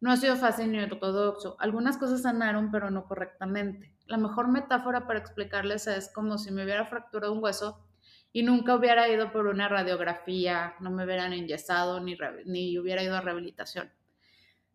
No 0.00 0.10
ha 0.10 0.16
sido 0.16 0.36
fácil 0.36 0.72
ni 0.72 0.80
ortodoxo. 0.80 1.56
Algunas 1.60 1.96
cosas 1.96 2.22
sanaron, 2.22 2.72
pero 2.72 2.90
no 2.90 3.06
correctamente. 3.06 3.94
La 4.06 4.16
mejor 4.16 4.48
metáfora 4.48 5.06
para 5.06 5.20
explicarles 5.20 5.86
es 5.86 6.12
como 6.12 6.36
si 6.36 6.50
me 6.50 6.64
hubiera 6.64 6.84
fracturado 6.84 7.32
un 7.32 7.42
hueso 7.42 7.86
y 8.32 8.42
nunca 8.42 8.74
hubiera 8.74 9.08
ido 9.08 9.30
por 9.30 9.46
una 9.46 9.68
radiografía, 9.68 10.74
no 10.80 10.90
me 10.90 11.04
hubieran 11.04 11.32
enyesado 11.32 12.00
ni, 12.00 12.16
ni 12.44 12.76
hubiera 12.78 13.02
ido 13.02 13.16
a 13.16 13.20
rehabilitación. 13.20 13.92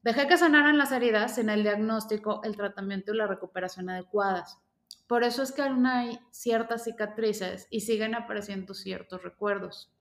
Dejé 0.03 0.27
que 0.27 0.37
sanaran 0.37 0.77
las 0.77 0.93
heridas 0.93 1.35
sin 1.35 1.49
el 1.49 1.63
diagnóstico, 1.63 2.41
el 2.43 2.55
tratamiento 2.55 3.13
y 3.13 3.17
la 3.17 3.27
recuperación 3.27 3.89
adecuadas. 3.89 4.57
Por 5.05 5.23
eso 5.23 5.43
es 5.43 5.51
que 5.51 5.63
aún 5.63 5.85
hay 5.85 6.19
ciertas 6.31 6.85
cicatrices 6.85 7.67
y 7.69 7.81
siguen 7.81 8.15
apareciendo 8.15 8.73
ciertos 8.73 9.21
recuerdos. 9.21 9.92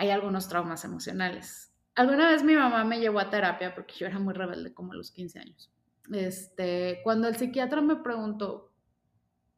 Hay 0.00 0.08
algunos 0.08 0.48
traumas 0.48 0.82
emocionales. 0.86 1.74
Alguna 1.94 2.30
vez 2.30 2.42
mi 2.42 2.54
mamá 2.54 2.84
me 2.84 3.00
llevó 3.00 3.20
a 3.20 3.28
terapia 3.28 3.74
porque 3.74 3.92
yo 3.98 4.06
era 4.06 4.18
muy 4.18 4.32
rebelde 4.32 4.72
como 4.72 4.94
a 4.94 4.96
los 4.96 5.10
15 5.10 5.40
años. 5.40 5.70
Este, 6.10 7.00
cuando 7.04 7.28
el 7.28 7.36
psiquiatra 7.36 7.82
me 7.82 7.96
preguntó, 7.96 8.72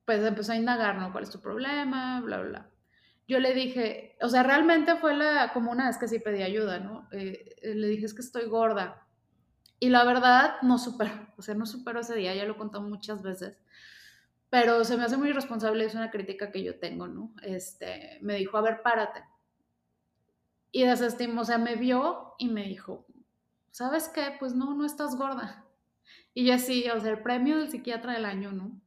pues 0.04 0.20
empezó 0.24 0.50
a 0.50 0.56
indagar, 0.56 0.96
¿no? 0.96 1.12
¿Cuál 1.12 1.22
es 1.22 1.30
tu 1.30 1.40
problema? 1.40 2.20
Bla, 2.22 2.40
bla, 2.40 2.48
bla. 2.48 2.70
yo 3.28 3.38
le 3.38 3.54
dije, 3.54 4.16
o 4.20 4.28
sea, 4.28 4.42
realmente 4.42 4.96
fue 4.96 5.14
la, 5.14 5.52
como 5.52 5.70
una 5.70 5.86
vez 5.86 5.96
que 5.96 6.08
sí 6.08 6.18
pedí 6.18 6.42
ayuda, 6.42 6.80
¿no? 6.80 7.06
Eh, 7.12 7.54
eh, 7.62 7.76
le 7.76 7.86
dije, 7.86 8.06
es 8.06 8.12
que 8.12 8.22
estoy 8.22 8.46
gorda. 8.46 9.06
Y 9.78 9.90
la 9.90 10.02
verdad, 10.02 10.56
no 10.62 10.76
supero, 10.76 11.12
o 11.36 11.42
sea, 11.42 11.54
no 11.54 11.66
supero 11.66 12.00
ese 12.00 12.16
día, 12.16 12.34
ya 12.34 12.46
lo 12.46 12.54
he 12.54 12.56
contado 12.56 12.82
muchas 12.82 13.22
veces, 13.22 13.60
pero 14.50 14.82
se 14.84 14.96
me 14.96 15.04
hace 15.04 15.16
muy 15.16 15.28
irresponsable, 15.28 15.84
es 15.84 15.94
una 15.94 16.10
crítica 16.10 16.50
que 16.50 16.64
yo 16.64 16.80
tengo, 16.80 17.06
¿no? 17.06 17.32
Este, 17.42 18.18
me 18.22 18.34
dijo, 18.34 18.56
a 18.56 18.62
ver, 18.62 18.82
párate. 18.82 19.22
Y 20.72 20.84
desestimó, 20.84 21.42
o 21.42 21.44
sea, 21.44 21.58
me 21.58 21.76
vio 21.76 22.34
y 22.38 22.48
me 22.48 22.64
dijo, 22.64 23.06
¿sabes 23.70 24.08
qué? 24.08 24.36
Pues 24.40 24.54
no, 24.54 24.74
no 24.74 24.84
estás 24.84 25.16
gorda. 25.16 25.66
Y 26.34 26.46
yo 26.46 26.58
sí, 26.58 26.88
o 26.88 26.98
sea, 26.98 27.10
el 27.10 27.22
premio 27.22 27.58
del 27.58 27.70
psiquiatra 27.70 28.14
del 28.14 28.24
año, 28.24 28.52
¿no? 28.52 28.80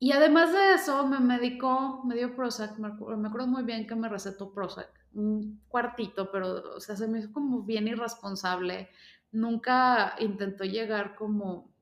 Y 0.00 0.12
además 0.12 0.52
de 0.52 0.74
eso, 0.74 1.06
me 1.06 1.18
medicó, 1.18 2.02
me 2.04 2.14
dio 2.14 2.34
Prozac, 2.34 2.78
me 2.78 2.88
acuerdo, 2.88 3.46
muy 3.46 3.64
bien 3.64 3.86
que 3.86 3.96
me 3.96 4.08
recetó 4.08 4.52
Prozac, 4.52 4.90
un 5.14 5.60
cuartito, 5.68 6.30
pero, 6.30 6.76
o 6.76 6.80
sea, 6.80 6.96
se 6.96 7.08
me 7.08 7.18
hizo 7.18 7.32
como 7.32 7.62
bien 7.62 7.88
irresponsable. 7.88 8.90
Nunca 9.32 10.14
intentó 10.20 10.64
llegar 10.64 11.16
como 11.16 11.72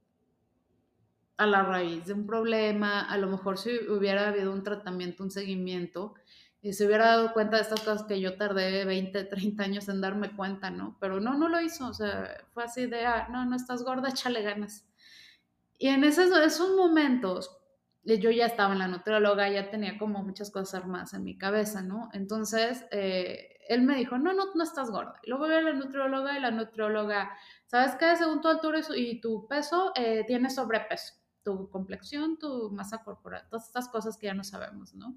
a 1.37 1.46
la 1.46 1.62
raíz 1.62 2.07
de 2.07 2.14
un 2.14 2.26
problema, 2.26 3.02
a 3.02 3.18
lo 3.18 3.29
mejor 3.29 3.59
si 3.59 3.70
hubiera 3.90 4.29
habido 4.29 4.52
un 4.52 4.62
tratamiento, 4.62 5.22
un 5.22 5.31
seguimiento, 5.31 6.14
y 6.66 6.72
se 6.72 6.85
hubiera 6.85 7.07
dado 7.07 7.33
cuenta 7.33 7.59
de 7.59 7.62
estas 7.62 7.79
cosas 7.79 8.02
que 8.02 8.20
yo 8.20 8.37
tardé 8.37 8.85
20, 8.85 9.22
30 9.22 9.62
años 9.62 9.88
en 9.88 10.00
darme 10.00 10.35
cuenta, 10.35 10.68
¿no? 10.68 10.96
Pero 10.98 11.20
no, 11.20 11.35
no 11.35 11.48
lo 11.48 11.61
hizo, 11.61 11.87
o 11.87 11.94
sea, 11.94 12.29
fue 12.55 12.64
así 12.64 12.87
de, 12.87 13.07
ah, 13.07 13.29
no, 13.31 13.44
no 13.44 13.55
estás 13.55 13.85
gorda, 13.85 14.09
échale 14.09 14.42
ganas. 14.42 14.85
Y 15.79 15.88
en 15.88 16.02
esos, 16.02 16.37
esos 16.37 16.74
momentos, 16.74 17.57
yo 18.02 18.33
ya 18.33 18.46
estaba 18.46 18.72
en 18.72 18.81
la 18.81 18.88
nutrióloga, 18.88 19.48
ya 19.48 19.70
tenía 19.70 19.96
como 19.96 20.24
muchas 20.24 20.50
cosas 20.50 20.83
armadas 20.83 21.14
en 21.14 21.22
mi 21.22 21.38
cabeza, 21.38 21.83
¿no? 21.83 22.09
Entonces, 22.12 22.85
eh, 22.90 23.59
él 23.68 23.83
me 23.83 23.94
dijo, 23.94 24.18
no, 24.18 24.33
no, 24.33 24.52
no 24.52 24.64
estás 24.64 24.90
gorda. 24.90 25.20
Y 25.22 25.31
luego 25.31 25.46
voy 25.46 25.55
a 25.55 25.61
la 25.61 25.72
nutrióloga 25.72 26.37
y 26.37 26.40
la 26.40 26.50
nutrióloga, 26.50 27.31
¿sabes 27.66 27.94
qué? 27.94 28.16
Según 28.16 28.40
tu 28.40 28.48
altura 28.48 28.81
y 28.96 29.20
tu 29.20 29.46
peso, 29.46 29.92
eh, 29.94 30.24
tienes 30.26 30.57
sobrepeso, 30.57 31.14
tu 31.44 31.70
complexión, 31.70 32.40
tu 32.40 32.72
masa 32.72 33.05
corporal, 33.05 33.46
todas 33.48 33.68
estas 33.68 33.88
cosas 33.88 34.16
que 34.16 34.26
ya 34.26 34.35
no 34.35 34.42
sabemos, 34.42 34.92
¿no? 34.96 35.14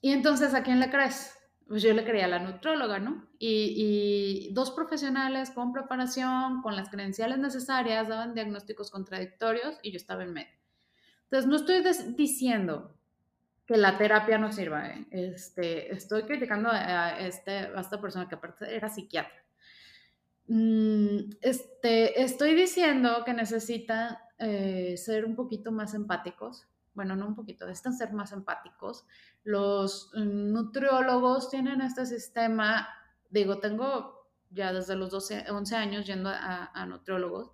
Y 0.00 0.12
entonces, 0.12 0.54
¿a 0.54 0.62
quién 0.62 0.80
le 0.80 0.90
crees? 0.90 1.36
Pues 1.68 1.82
yo 1.82 1.92
le 1.94 2.04
creía 2.04 2.24
a 2.24 2.28
la 2.28 2.38
nutrióloga, 2.40 2.98
¿no? 2.98 3.28
Y, 3.38 4.48
y, 4.48 4.54
dos 4.54 4.72
profesionales 4.72 5.50
con 5.50 5.72
preparación, 5.72 6.62
con 6.62 6.74
las 6.74 6.88
credenciales 6.88 7.38
necesarias, 7.38 8.08
daban 8.08 8.34
diagnósticos 8.34 8.90
contradictorios 8.90 9.78
y 9.82 9.92
yo 9.92 9.96
estaba 9.96 10.24
en 10.24 10.32
medio. 10.32 10.60
Entonces, 11.24 11.48
no 11.48 11.56
estoy 11.56 11.82
diciendo 12.16 12.96
que 13.70 13.76
la 13.76 13.96
terapia 13.96 14.36
no 14.36 14.50
sirva. 14.50 14.88
¿eh? 14.88 15.06
Este, 15.12 15.94
estoy 15.94 16.24
criticando 16.24 16.70
a, 16.72 17.20
este, 17.20 17.52
a 17.52 17.80
esta 17.80 18.00
persona 18.00 18.28
que 18.28 18.34
aparte 18.34 18.74
era 18.74 18.88
psiquiatra. 18.88 19.44
Mm, 20.48 21.30
este, 21.40 22.20
estoy 22.20 22.56
diciendo 22.56 23.22
que 23.24 23.32
necesitan 23.32 24.18
eh, 24.38 24.96
ser 24.96 25.24
un 25.24 25.36
poquito 25.36 25.70
más 25.70 25.94
empáticos. 25.94 26.66
Bueno, 26.94 27.16
no 27.16 27.26
un 27.26 27.34
poquito, 27.34 27.66
necesitan 27.66 27.94
ser 27.94 28.12
más 28.12 28.32
empáticos. 28.32 29.06
Los 29.44 30.10
nutriólogos 30.14 31.50
tienen 31.50 31.80
este 31.80 32.06
sistema, 32.06 32.88
digo, 33.30 33.58
tengo 33.58 34.28
ya 34.50 34.72
desde 34.72 34.96
los 34.96 35.10
12, 35.10 35.50
11 35.50 35.76
años 35.76 36.06
yendo 36.06 36.30
a, 36.30 36.86
nutriólogos 36.86 37.52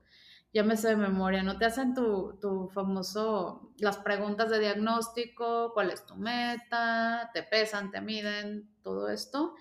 ya 0.52 0.62
me 0.62 0.78
sé 0.78 0.88
de 0.88 0.96
memoria, 0.96 1.42
¿no? 1.42 1.58
Te 1.58 1.66
hacen 1.66 1.92
tu, 1.92 2.38
tu, 2.40 2.70
famoso, 2.70 3.74
las 3.76 3.98
preguntas 3.98 4.48
de 4.48 4.58
diagnóstico, 4.58 5.72
cuál 5.74 5.90
es 5.90 6.06
tu 6.06 6.16
meta, 6.16 7.30
te 7.34 7.42
pesan, 7.42 7.90
te 7.90 8.00
miden, 8.00 8.70
todo 8.82 9.10
esto. 9.10 9.54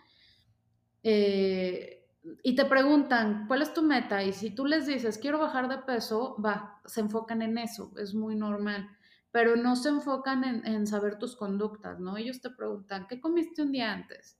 Eh, 1.03 2.05
y 2.43 2.55
te 2.55 2.65
preguntan, 2.65 3.45
¿cuál 3.47 3.61
es 3.61 3.73
tu 3.73 3.83
meta? 3.83 4.23
Y 4.23 4.33
si 4.33 4.49
tú 4.49 4.65
les 4.65 4.87
dices, 4.87 5.17
quiero 5.17 5.37
bajar 5.39 5.67
de 5.67 5.77
peso, 5.79 6.35
va, 6.41 6.81
se 6.85 7.01
enfocan 7.01 7.41
en 7.41 7.57
eso, 7.57 7.91
es 7.97 8.13
muy 8.13 8.35
normal, 8.35 8.89
pero 9.35 9.57
no 9.57 9.75
se 9.75 9.89
enfocan 9.89 10.45
en, 10.45 10.65
en 10.65 10.87
saber 10.87 11.19
tus 11.19 11.35
conductas, 11.35 11.99
¿no? 11.99 12.15
Ellos 12.15 12.39
te 12.39 12.49
preguntan, 12.51 13.05
¿qué 13.05 13.19
comiste 13.19 13.63
un 13.63 13.73
día 13.73 13.91
antes? 13.91 14.39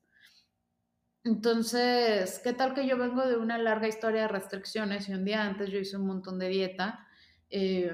Entonces, 1.26 2.40
¿qué 2.42 2.54
tal 2.54 2.74
que 2.74 2.88
yo 2.88 2.98
vengo 2.98 3.28
de 3.28 3.36
una 3.36 3.58
larga 3.58 3.90
historia 3.90 4.22
de 4.22 4.28
restricciones 4.30 5.10
y 5.10 5.14
un 5.14 5.26
día 5.26 5.44
antes 5.44 5.70
yo 5.70 5.80
hice 5.80 5.98
un 5.98 6.08
montón 6.08 6.40
de 6.40 6.48
dieta? 6.48 7.06
Eh, 7.50 7.94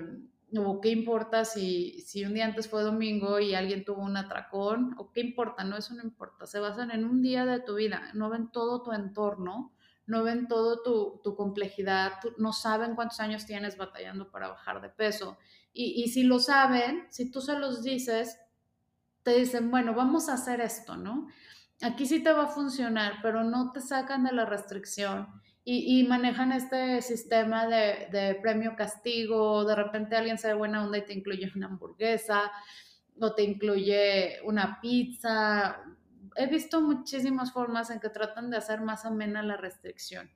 o 0.55 0.79
qué 0.79 0.89
importa 0.89 1.43
si, 1.43 2.01
si 2.01 2.23
un 2.23 2.35
día 2.35 2.45
antes 2.45 2.69
fue 2.69 2.83
domingo 2.83 3.39
y 3.39 3.55
alguien 3.55 3.83
tuvo 3.83 4.03
un 4.03 4.15
atracón, 4.15 4.93
o 4.99 5.11
qué 5.11 5.21
importa, 5.21 5.63
no, 5.63 5.77
eso 5.77 5.95
no 5.95 6.03
importa, 6.03 6.45
se 6.45 6.59
basan 6.59 6.91
en 6.91 7.03
un 7.03 7.23
día 7.23 7.47
de 7.47 7.61
tu 7.61 7.73
vida, 7.73 8.11
no 8.13 8.29
ven 8.29 8.51
todo 8.51 8.83
tu 8.83 8.91
entorno, 8.91 9.73
no 10.05 10.23
ven 10.23 10.47
todo 10.47 10.83
tu, 10.83 11.19
tu 11.23 11.35
complejidad, 11.35 12.11
no 12.37 12.53
saben 12.53 12.93
cuántos 12.93 13.19
años 13.21 13.47
tienes 13.47 13.75
batallando 13.75 14.29
para 14.29 14.49
bajar 14.49 14.81
de 14.81 14.89
peso. 14.89 15.39
Y, 15.73 16.03
y 16.03 16.09
si 16.09 16.23
lo 16.23 16.39
saben, 16.39 17.07
si 17.09 17.31
tú 17.31 17.41
se 17.41 17.57
los 17.57 17.83
dices, 17.83 18.37
te 19.23 19.37
dicen, 19.39 19.71
bueno, 19.71 19.93
vamos 19.93 20.29
a 20.29 20.33
hacer 20.33 20.61
esto, 20.61 20.97
¿no? 20.97 21.27
aquí 21.81 22.05
sí 22.05 22.21
te 22.21 22.31
va 22.31 22.43
a 22.43 22.47
funcionar, 22.47 23.15
pero 23.21 23.43
no 23.43 23.71
te 23.71 23.81
sacan 23.81 24.23
de 24.23 24.33
la 24.33 24.45
restricción 24.45 25.27
y, 25.63 26.03
manejan 26.05 26.51
este 26.51 27.03
sistema 27.03 27.67
de, 27.67 28.39
premio 28.41 28.75
castigo, 28.75 29.63
de 29.63 29.75
repente 29.75 30.15
alguien 30.15 30.39
se 30.39 30.47
ve 30.47 30.53
buena 30.55 30.83
onda 30.83 30.97
y 30.97 31.05
te 31.05 31.13
incluye 31.13 31.51
una 31.55 31.67
hamburguesa 31.67 32.51
o 33.19 33.35
te 33.35 33.43
incluye 33.43 34.39
una 34.43 34.81
pizza. 34.81 35.77
He 36.35 36.47
visto 36.47 36.81
muchísimas 36.81 37.53
formas 37.53 37.91
en 37.91 37.99
que 37.99 38.09
tratan 38.09 38.49
de 38.49 38.57
hacer 38.57 38.81
más 38.81 39.05
amena 39.05 39.43
la 39.43 39.55
restricción, 39.55 40.31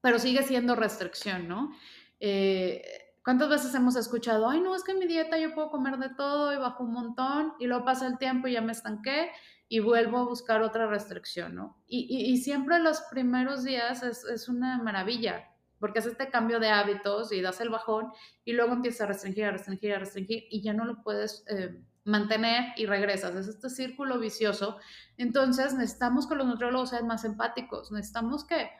pero 0.00 0.18
sigue 0.18 0.42
siendo 0.42 0.74
restricción, 0.74 1.46
¿no? 1.46 1.72
Eh, 2.18 3.09
¿Cuántas 3.22 3.50
veces 3.50 3.74
hemos 3.74 3.96
escuchado, 3.96 4.48
ay, 4.48 4.60
no, 4.60 4.74
es 4.74 4.82
que 4.82 4.92
en 4.92 4.98
mi 4.98 5.06
dieta 5.06 5.38
yo 5.38 5.54
puedo 5.54 5.70
comer 5.70 5.98
de 5.98 6.08
todo 6.08 6.52
y 6.54 6.56
bajo 6.56 6.84
un 6.84 6.92
montón 6.92 7.52
y 7.58 7.66
luego 7.66 7.84
pasa 7.84 8.06
el 8.06 8.16
tiempo 8.16 8.48
y 8.48 8.52
ya 8.52 8.62
me 8.62 8.72
estanqué 8.72 9.30
y 9.68 9.78
vuelvo 9.80 10.18
a 10.18 10.24
buscar 10.24 10.62
otra 10.62 10.86
restricción, 10.86 11.54
¿no? 11.54 11.82
Y, 11.86 12.32
y, 12.32 12.36
siempre 12.38 12.80
los 12.80 13.02
primeros 13.02 13.62
días 13.62 14.02
es, 14.02 14.24
es, 14.24 14.48
una 14.48 14.82
maravilla, 14.82 15.48
porque 15.78 16.00
haces 16.00 16.12
este 16.12 16.28
cambio 16.28 16.58
de 16.58 16.70
hábitos 16.70 17.30
y 17.30 17.40
das 17.40 17.60
el 17.60 17.68
bajón 17.68 18.10
y 18.44 18.54
luego 18.54 18.72
empiezas 18.72 19.02
a 19.02 19.06
restringir, 19.06 19.44
a 19.44 19.52
restringir, 19.52 19.94
a 19.94 19.98
restringir 20.00 20.44
y 20.50 20.60
ya 20.62 20.72
no 20.72 20.84
lo 20.84 21.02
puedes 21.02 21.44
eh, 21.46 21.84
mantener 22.04 22.72
y 22.76 22.86
regresas. 22.86 23.34
Es 23.36 23.48
este 23.48 23.70
círculo 23.70 24.18
vicioso. 24.18 24.78
Entonces 25.16 25.74
necesitamos 25.74 26.26
que 26.26 26.34
los 26.34 26.46
nutriólogos 26.46 26.90
sean 26.90 27.06
más 27.06 27.24
empáticos, 27.24 27.92
necesitamos 27.92 28.44
que, 28.44 28.70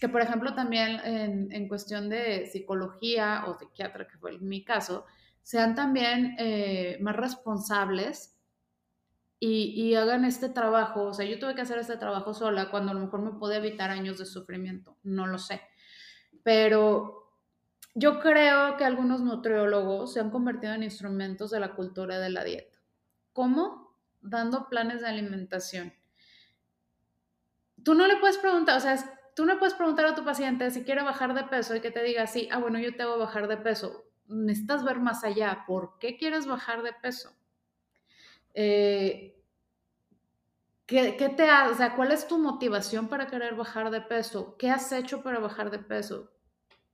que 0.00 0.08
por 0.08 0.20
ejemplo, 0.20 0.54
también 0.54 1.00
en, 1.04 1.52
en 1.52 1.68
cuestión 1.68 2.08
de 2.08 2.46
psicología 2.46 3.44
o 3.46 3.58
psiquiatra, 3.58 4.06
que 4.06 4.18
fue 4.18 4.38
mi 4.38 4.64
caso, 4.64 5.06
sean 5.48 5.74
también 5.74 6.36
eh, 6.38 6.98
más 7.00 7.16
responsables 7.16 8.38
y, 9.40 9.94
hagan 9.94 10.26
este 10.26 10.50
trabajo. 10.50 11.04
O 11.04 11.14
sea, 11.14 11.24
yo 11.24 11.38
tuve 11.38 11.54
que 11.54 11.62
hacer 11.62 11.78
este 11.78 11.96
trabajo 11.96 12.34
sola 12.34 12.70
cuando 12.70 12.90
a 12.90 12.94
lo 12.94 13.00
mejor 13.00 13.22
me 13.22 13.38
puede 13.38 13.56
evitar 13.56 13.90
años 13.90 14.18
de 14.18 14.26
sufrimiento, 14.26 14.98
no 15.04 15.26
lo 15.26 15.38
sé. 15.38 15.62
Pero 16.42 17.30
yo 17.94 18.20
creo 18.20 18.76
que 18.76 18.84
algunos 18.84 19.22
nutriólogos 19.22 20.12
se 20.12 20.20
han 20.20 20.30
convertido 20.30 20.74
en 20.74 20.82
instrumentos 20.82 21.50
de 21.50 21.60
la 21.60 21.74
cultura 21.74 22.18
de 22.18 22.28
la 22.28 22.44
dieta. 22.44 22.78
¿Cómo? 23.32 23.96
Dando 24.20 24.68
planes 24.68 25.00
de 25.00 25.08
alimentación. 25.08 25.94
Tú 27.82 27.94
no 27.94 28.06
le 28.06 28.18
puedes 28.18 28.36
preguntar, 28.36 28.76
o 28.76 28.80
sea, 28.80 29.17
tú 29.38 29.46
no 29.46 29.56
puedes 29.56 29.74
preguntar 29.74 30.04
a 30.04 30.16
tu 30.16 30.24
paciente 30.24 30.68
si 30.72 30.82
quiere 30.82 31.04
bajar 31.04 31.32
de 31.32 31.44
peso 31.44 31.76
y 31.76 31.80
que 31.80 31.92
te 31.92 32.02
diga, 32.02 32.26
sí, 32.26 32.48
ah, 32.50 32.58
bueno, 32.58 32.80
yo 32.80 32.96
te 32.96 33.04
voy 33.04 33.14
a 33.14 33.18
bajar 33.18 33.46
de 33.46 33.56
peso. 33.56 34.04
Necesitas 34.26 34.82
ver 34.82 34.98
más 34.98 35.22
allá. 35.22 35.62
¿Por 35.64 35.96
qué 36.00 36.16
quieres 36.16 36.44
bajar 36.44 36.82
de 36.82 36.92
peso? 36.92 37.30
Eh, 38.52 39.40
¿qué, 40.86 41.12
te 41.36 41.48
o 41.70 41.74
sea, 41.76 41.94
cuál 41.94 42.10
es 42.10 42.26
tu 42.26 42.40
motivación 42.40 43.06
para 43.06 43.28
querer 43.28 43.54
bajar 43.54 43.92
de 43.92 44.00
peso? 44.00 44.56
¿Qué 44.58 44.70
has 44.70 44.90
hecho 44.90 45.22
para 45.22 45.38
bajar 45.38 45.70
de 45.70 45.78
peso? 45.78 46.32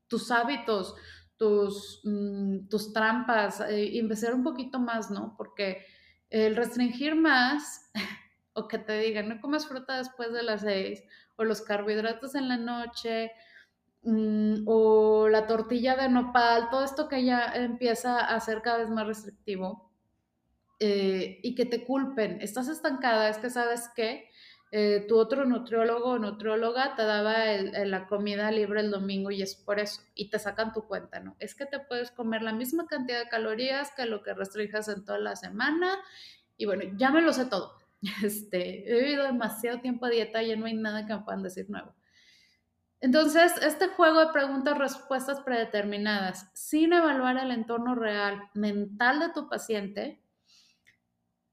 Tus 0.07 0.31
hábitos, 0.31 0.97
tus, 1.39 2.03
mm, 2.05 2.69
tus 2.69 2.93
trampas, 2.93 3.61
eh, 3.61 3.87
investigar 3.95 4.35
un 4.35 4.45
poquito 4.45 4.79
más, 4.79 5.11
¿no? 5.11 5.35
Porque 5.39 5.87
el 6.29 6.57
restringir 6.57 7.15
más, 7.15 7.91
o 8.55 8.69
que 8.69 8.79
te 8.79 8.99
digan, 9.01 9.29
no 9.29 9.40
comes 9.40 9.67
fruta 9.67 9.99
después 9.99 10.33
de 10.33 10.43
las 10.43 10.62
seis, 10.62 11.03
o 11.37 11.45
los 11.45 11.61
carbohidratos 11.62 12.35
en 12.35 12.49
la 12.49 12.57
noche, 12.57 13.33
mm, 14.03 14.62
o 14.67 15.29
la 15.29 15.47
tortilla 15.47 15.97
de 15.97 16.09
nopal, 16.09 16.71
todo 16.71 16.85
esto 16.85 17.09
que 17.09 17.25
ya 17.25 17.47
empieza 17.55 18.21
a 18.21 18.40
ser 18.40 18.62
cada 18.62 18.79
vez 18.79 18.90
más 18.90 19.07
restrictivo, 19.07 19.90
eh, 20.81 21.40
y 21.43 21.55
que 21.55 21.67
te 21.67 21.85
culpen, 21.85 22.40
estás 22.40 22.69
estancada, 22.69 23.29
es 23.29 23.38
que 23.38 23.51
sabes 23.51 23.88
que 23.95 24.29
eh, 24.71 25.05
tu 25.07 25.19
otro 25.19 25.45
nutriólogo 25.45 26.11
o 26.11 26.19
nutrióloga 26.19 26.97
te 26.97 27.05
daba 27.05 27.47
la 27.85 28.07
comida 28.09 28.51
libre 28.51 28.81
el 28.81 28.90
domingo 28.90 29.31
y 29.31 29.40
es 29.40 29.55
por 29.55 29.79
eso, 29.79 30.03
y 30.14 30.31
te 30.31 30.38
sacan 30.40 30.73
tu 30.73 30.87
cuenta, 30.87 31.21
¿no? 31.21 31.37
Es 31.38 31.55
que 31.55 31.64
te 31.67 31.79
puedes 31.79 32.11
comer 32.11 32.43
la 32.43 32.53
misma 32.53 32.87
cantidad 32.87 33.21
de 33.21 33.29
calorías 33.29 33.93
que 33.97 34.05
lo 34.07 34.23
que 34.23 34.35
restringas 34.35 34.88
en 34.88 35.05
toda 35.05 35.19
la 35.19 35.37
semana, 35.37 35.97
y 36.57 36.67
bueno, 36.67 36.85
ya 36.97 37.11
me 37.11 37.23
lo 37.23 37.33
sé 37.33 37.47
todo. 37.47 37.84
Este, 38.23 38.90
he 38.90 39.03
vivido 39.03 39.25
demasiado 39.25 39.81
tiempo 39.81 40.07
a 40.07 40.11
dieta 40.11 40.43
y 40.43 40.49
ya 40.49 40.57
no 40.57 40.67
hay 40.67 40.75
nada 40.75 41.07
que 41.07 41.14
me 41.14 41.23
puedan 41.23 41.43
decir 41.43 41.69
nuevo. 41.71 41.95
Entonces, 43.01 43.53
este 43.62 43.88
juego 43.88 44.21
de 44.21 44.33
preguntas-respuestas 44.33 45.40
predeterminadas, 45.40 46.51
sin 46.55 46.93
evaluar 46.93 47.37
el 47.37 47.51
entorno 47.51 47.95
real 47.95 48.49
mental 48.55 49.21
de 49.21 49.29
tu 49.31 49.49
paciente, 49.49 50.23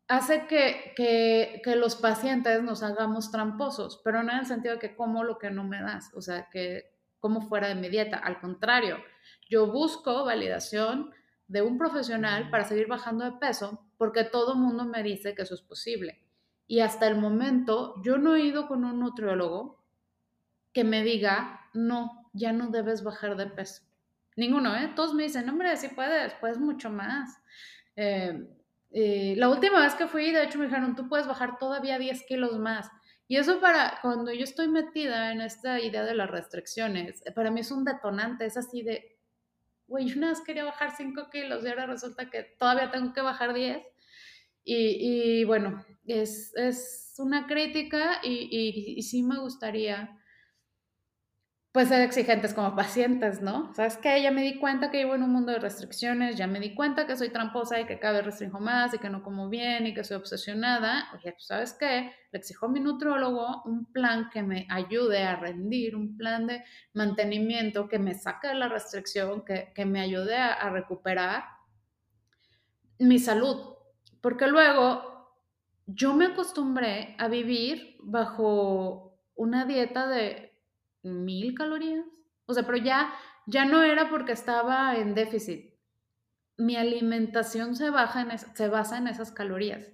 hace 0.08 0.46
que, 0.48 1.62
los 1.76 1.96
pacientes 1.96 2.64
nos 2.64 2.84
hagamos 2.84 3.32
tramposos, 3.32 4.02
pero 4.04 4.24
no 4.24 4.32
en 4.32 4.40
el 4.40 4.46
sentido 4.46 4.76
de 4.76 4.80
que 4.80 4.96
como 4.96 5.24
lo 5.24 5.38
que 5.38 5.52
no 5.52 5.64
me 5.64 5.82
das, 5.82 6.12
o 6.14 6.22
sea, 6.22 6.50
que 6.50 6.92
como 7.20 7.42
fuera 7.42 7.68
de 7.68 7.76
mi 7.76 7.90
dieta. 7.90 8.18
Al 8.18 8.40
contrario, 8.40 8.98
yo 9.50 9.68
busco 9.72 10.26
validación 10.26 11.14
de 11.48 11.62
un 11.62 11.78
profesional 11.78 12.50
para 12.50 12.64
seguir 12.64 12.88
bajando 12.88 13.26
de 13.26 13.38
peso 13.38 13.86
porque 13.98 14.24
todo 14.24 14.56
mundo 14.56 14.86
me 14.86 15.04
dice 15.04 15.36
que 15.36 15.44
eso 15.44 15.54
es 15.54 15.62
posible. 15.62 16.20
Y 16.72 16.80
hasta 16.80 17.06
el 17.06 17.18
momento 17.18 18.02
yo 18.02 18.18
no 18.18 18.38
he 18.38 18.44
ido 18.44 18.66
con 18.66 18.86
un 18.86 18.98
nutriólogo 18.98 19.84
que 20.72 20.86
me 20.86 21.04
diga, 21.04 21.68
no, 21.74 22.30
ya 22.32 22.54
no 22.54 22.70
debes 22.70 23.04
bajar 23.04 23.36
de 23.36 23.48
peso. 23.48 23.84
Ninguno, 24.38 24.74
¿eh? 24.78 24.90
Todos 24.96 25.14
me 25.14 25.24
dicen, 25.24 25.50
hombre, 25.50 25.76
sí 25.76 25.90
puedes, 25.90 26.34
puedes 26.36 26.60
mucho 26.60 26.90
más. 26.90 27.38
Eh, 27.98 28.48
eh, 28.90 29.34
la 29.36 29.50
última 29.50 29.82
vez 29.82 29.96
que 29.96 30.08
fui, 30.08 30.32
de 30.32 30.46
hecho, 30.46 30.60
me 30.60 30.68
dijeron, 30.68 30.96
tú 30.96 31.10
puedes 31.10 31.28
bajar 31.28 31.58
todavía 31.58 32.00
10 32.00 32.24
kilos 32.24 32.58
más. 32.58 32.90
Y 33.28 33.36
eso 33.36 33.60
para 33.60 34.00
cuando 34.02 34.32
yo 34.32 34.46
estoy 34.46 34.70
metida 34.70 35.34
en 35.34 35.42
esta 35.42 35.78
idea 35.82 36.06
de 36.06 36.16
las 36.16 36.32
restricciones, 36.32 37.22
para 37.36 37.52
mí 37.52 37.60
es 37.60 37.72
un 37.72 37.84
detonante, 37.84 38.46
es 38.46 38.56
así 38.56 38.82
de, 38.82 39.20
güey, 39.88 40.06
yo 40.06 40.18
una 40.18 40.30
vez 40.30 40.40
quería 40.40 40.64
bajar 40.64 40.96
5 40.96 41.30
kilos 41.32 41.66
y 41.66 41.68
ahora 41.68 41.86
resulta 41.86 42.30
que 42.30 42.44
todavía 42.58 42.92
tengo 42.92 43.12
que 43.12 43.20
bajar 43.20 43.54
10. 43.54 43.84
Y, 44.63 45.43
bueno, 45.45 45.84
es, 46.06 46.54
es, 46.56 47.15
una 47.17 47.45
crítica 47.45 48.19
y, 48.24 48.95
y, 48.97 49.02
sí 49.04 49.21
me 49.21 49.38
gustaría 49.39 50.17
pues 51.71 51.88
ser 51.88 52.02
exigentes 52.02 52.54
como 52.54 52.76
pacientes, 52.76 53.41
¿no? 53.41 53.74
¿Sabes 53.74 53.95
qué? 53.95 54.21
Ya 54.21 54.30
me 54.32 54.43
di 54.43 54.60
cuenta 54.60 54.91
que 54.91 54.97
vivo 54.97 55.15
en 55.15 55.24
un 55.24 55.32
mundo 55.32 55.54
de 55.54 55.60
restricciones, 55.60 56.36
ya 56.36 56.45
me 56.45 56.60
di 56.60 56.76
cuenta 56.76 57.08
que 57.08 57.15
soy 57.15 57.30
tramposa 57.30 57.80
y 57.80 57.86
que 57.86 57.97
cada 57.97 58.15
vez 58.15 58.26
restringo 58.26 58.60
más 58.60 58.93
y 58.93 58.97
que 58.97 59.10
no 59.10 59.24
como 59.24 59.47
bien 59.47 59.88
y 59.88 59.93
que 59.93 60.04
soy 60.04 60.17
obsesionada. 60.17 61.08
Oye, 61.13 61.32
pues, 61.32 61.45
¿sabes 61.47 61.74
qué? 61.80 62.12
Le 62.32 62.39
exijo 62.39 62.65
a 62.65 62.69
mi 62.69 62.82
nutrólogo 62.82 63.63
un 63.63 63.86
plan 63.86 64.30
que 64.34 64.43
me 64.43 64.67
ayude 64.69 65.24
a 65.24 65.38
rendir, 65.38 65.95
un 65.95 66.17
plan 66.17 66.45
de 66.45 66.62
mantenimiento 66.93 67.88
que 67.88 68.00
me 68.00 68.15
saque 68.15 68.50
de 68.50 68.56
la 68.56 68.67
restricción, 68.67 69.45
que, 69.45 69.71
que 69.74 69.86
me 69.86 70.02
ayude 70.02 70.36
a, 70.36 70.52
a 70.54 70.69
recuperar 70.71 71.45
mi 73.00 73.17
salud. 73.17 73.76
Porque 74.22 74.48
luego 74.48 75.12
yo 75.88 76.14
me 76.14 76.28
acostumbré 76.28 77.16
a 77.18 77.28
vivir 77.28 77.98
bajo 78.00 79.20
una 79.36 79.66
dieta 79.66 80.08
de 80.08 80.58
mil 81.04 81.56
calorías. 81.56 82.06
O 82.46 82.54
sea, 82.54 82.64
pero 82.64 82.78
ya, 82.78 83.14
ya 83.48 83.66
no 83.66 83.84
era 83.84 84.10
porque 84.10 84.32
estaba 84.32 84.96
en 84.96 85.16
déficit. 85.16 85.74
Mi 86.58 86.76
alimentación 86.76 87.76
se, 87.76 87.90
baja 87.90 88.22
en 88.22 88.38
se 88.38 88.68
basa 88.68 88.98
en 88.98 89.08
esas 89.08 89.32
calorías. 89.32 89.92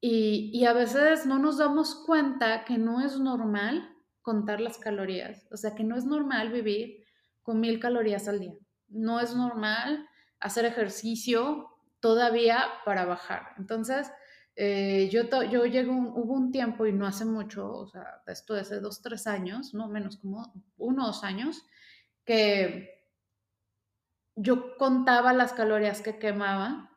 Y, 0.00 0.50
y, 0.52 0.66
a 0.66 0.72
veces 0.72 1.26
no 1.26 1.38
nos 1.38 1.58
damos 1.58 1.94
cuenta 1.94 2.64
que 2.64 2.78
no 2.78 3.00
es 3.00 3.18
normal 3.18 3.96
contar 4.20 4.60
las 4.60 4.78
calorías. 4.78 5.46
O 5.50 5.56
sea, 5.56 5.74
que 5.74 5.84
no 5.84 5.96
es 5.96 6.04
normal 6.04 6.52
vivir 6.52 7.04
con 7.42 7.60
mil 7.60 7.80
calorías 7.80 8.28
al 8.28 8.40
día. 8.40 8.54
No 8.88 9.20
es 9.20 9.34
normal 9.34 10.06
hacer 10.38 10.64
ejercicio 10.64 11.75
todavía 12.06 12.62
para 12.84 13.04
bajar. 13.04 13.48
Entonces, 13.58 14.12
eh, 14.54 15.08
yo, 15.10 15.24
yo 15.50 15.66
llego, 15.66 15.92
hubo 15.92 16.34
un 16.34 16.52
tiempo 16.52 16.86
y 16.86 16.92
no 16.92 17.04
hace 17.04 17.24
mucho, 17.24 17.68
o 17.68 17.88
sea, 17.88 18.22
esto 18.28 18.54
hace 18.54 18.78
dos, 18.78 19.02
tres 19.02 19.26
años, 19.26 19.74
no 19.74 19.88
menos 19.88 20.18
como 20.18 20.52
uno 20.76 21.06
dos 21.08 21.24
años, 21.24 21.64
que 22.24 23.10
yo 24.36 24.76
contaba 24.76 25.32
las 25.32 25.52
calorías 25.52 26.00
que 26.00 26.20
quemaba 26.20 26.96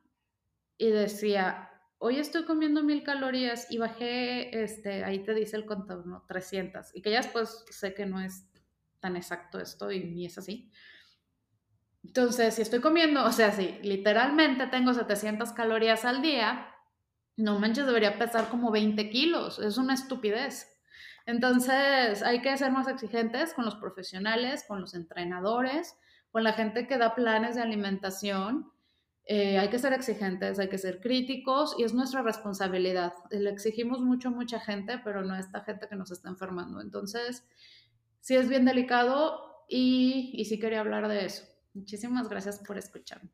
y 0.77 0.91
decía, 0.91 1.71
hoy 1.97 2.19
estoy 2.19 2.45
comiendo 2.45 2.83
mil 2.83 3.01
calorías 3.01 3.65
y 3.71 3.79
bajé, 3.79 4.61
este, 4.63 5.03
ahí 5.03 5.23
te 5.23 5.33
dice 5.33 5.57
el 5.57 5.65
contador, 5.65 6.05
¿no? 6.05 6.23
300. 6.27 6.95
Y 6.95 7.01
que 7.01 7.09
ya 7.09 7.23
después 7.23 7.65
sé 7.71 7.95
que 7.95 8.05
no 8.05 8.21
es 8.21 8.47
tan 8.99 9.17
exacto 9.17 9.59
esto 9.59 9.91
y 9.91 10.03
ni 10.03 10.27
es 10.27 10.37
así. 10.37 10.71
Entonces, 12.03 12.55
si 12.55 12.61
estoy 12.61 12.79
comiendo, 12.79 13.25
o 13.25 13.31
sea, 13.31 13.51
si 13.51 13.77
literalmente 13.83 14.67
tengo 14.67 14.93
700 14.93 15.51
calorías 15.51 16.05
al 16.05 16.21
día, 16.21 16.67
no 17.35 17.59
manches, 17.59 17.85
debería 17.85 18.17
pesar 18.17 18.49
como 18.49 18.71
20 18.71 19.09
kilos, 19.09 19.59
es 19.59 19.77
una 19.77 19.93
estupidez. 19.93 20.79
Entonces 21.25 22.23
hay 22.23 22.41
que 22.41 22.57
ser 22.57 22.71
más 22.71 22.87
exigentes 22.87 23.53
con 23.53 23.63
los 23.63 23.75
profesionales, 23.75 24.65
con 24.67 24.81
los 24.81 24.93
entrenadores, 24.93 25.95
con 26.31 26.43
la 26.43 26.53
gente 26.53 26.87
que 26.87 26.97
da 26.97 27.15
planes 27.15 27.55
de 27.55 27.61
alimentación. 27.61 28.71
Eh, 29.25 29.59
hay 29.59 29.69
que 29.69 29.77
ser 29.77 29.93
exigentes, 29.93 30.57
hay 30.57 30.69
que 30.69 30.79
ser 30.79 30.99
críticos 30.99 31.75
y 31.77 31.83
es 31.83 31.93
nuestra 31.93 32.23
responsabilidad. 32.23 33.13
Le 33.29 33.51
exigimos 33.51 34.01
mucho 34.01 34.29
a 34.29 34.31
mucha 34.31 34.59
gente, 34.59 34.99
pero 35.03 35.23
no 35.23 35.35
a 35.35 35.39
esta 35.39 35.61
gente 35.61 35.87
que 35.87 35.95
nos 35.95 36.11
está 36.11 36.29
enfermando. 36.29 36.81
Entonces, 36.81 37.45
sí 38.21 38.35
es 38.35 38.49
bien 38.49 38.65
delicado 38.65 39.65
y, 39.69 40.31
y 40.33 40.45
sí 40.45 40.59
quería 40.59 40.79
hablar 40.79 41.07
de 41.07 41.25
eso. 41.25 41.48
Muchísimas 41.73 42.29
gracias 42.29 42.59
por 42.59 42.77
escucharme. 42.77 43.31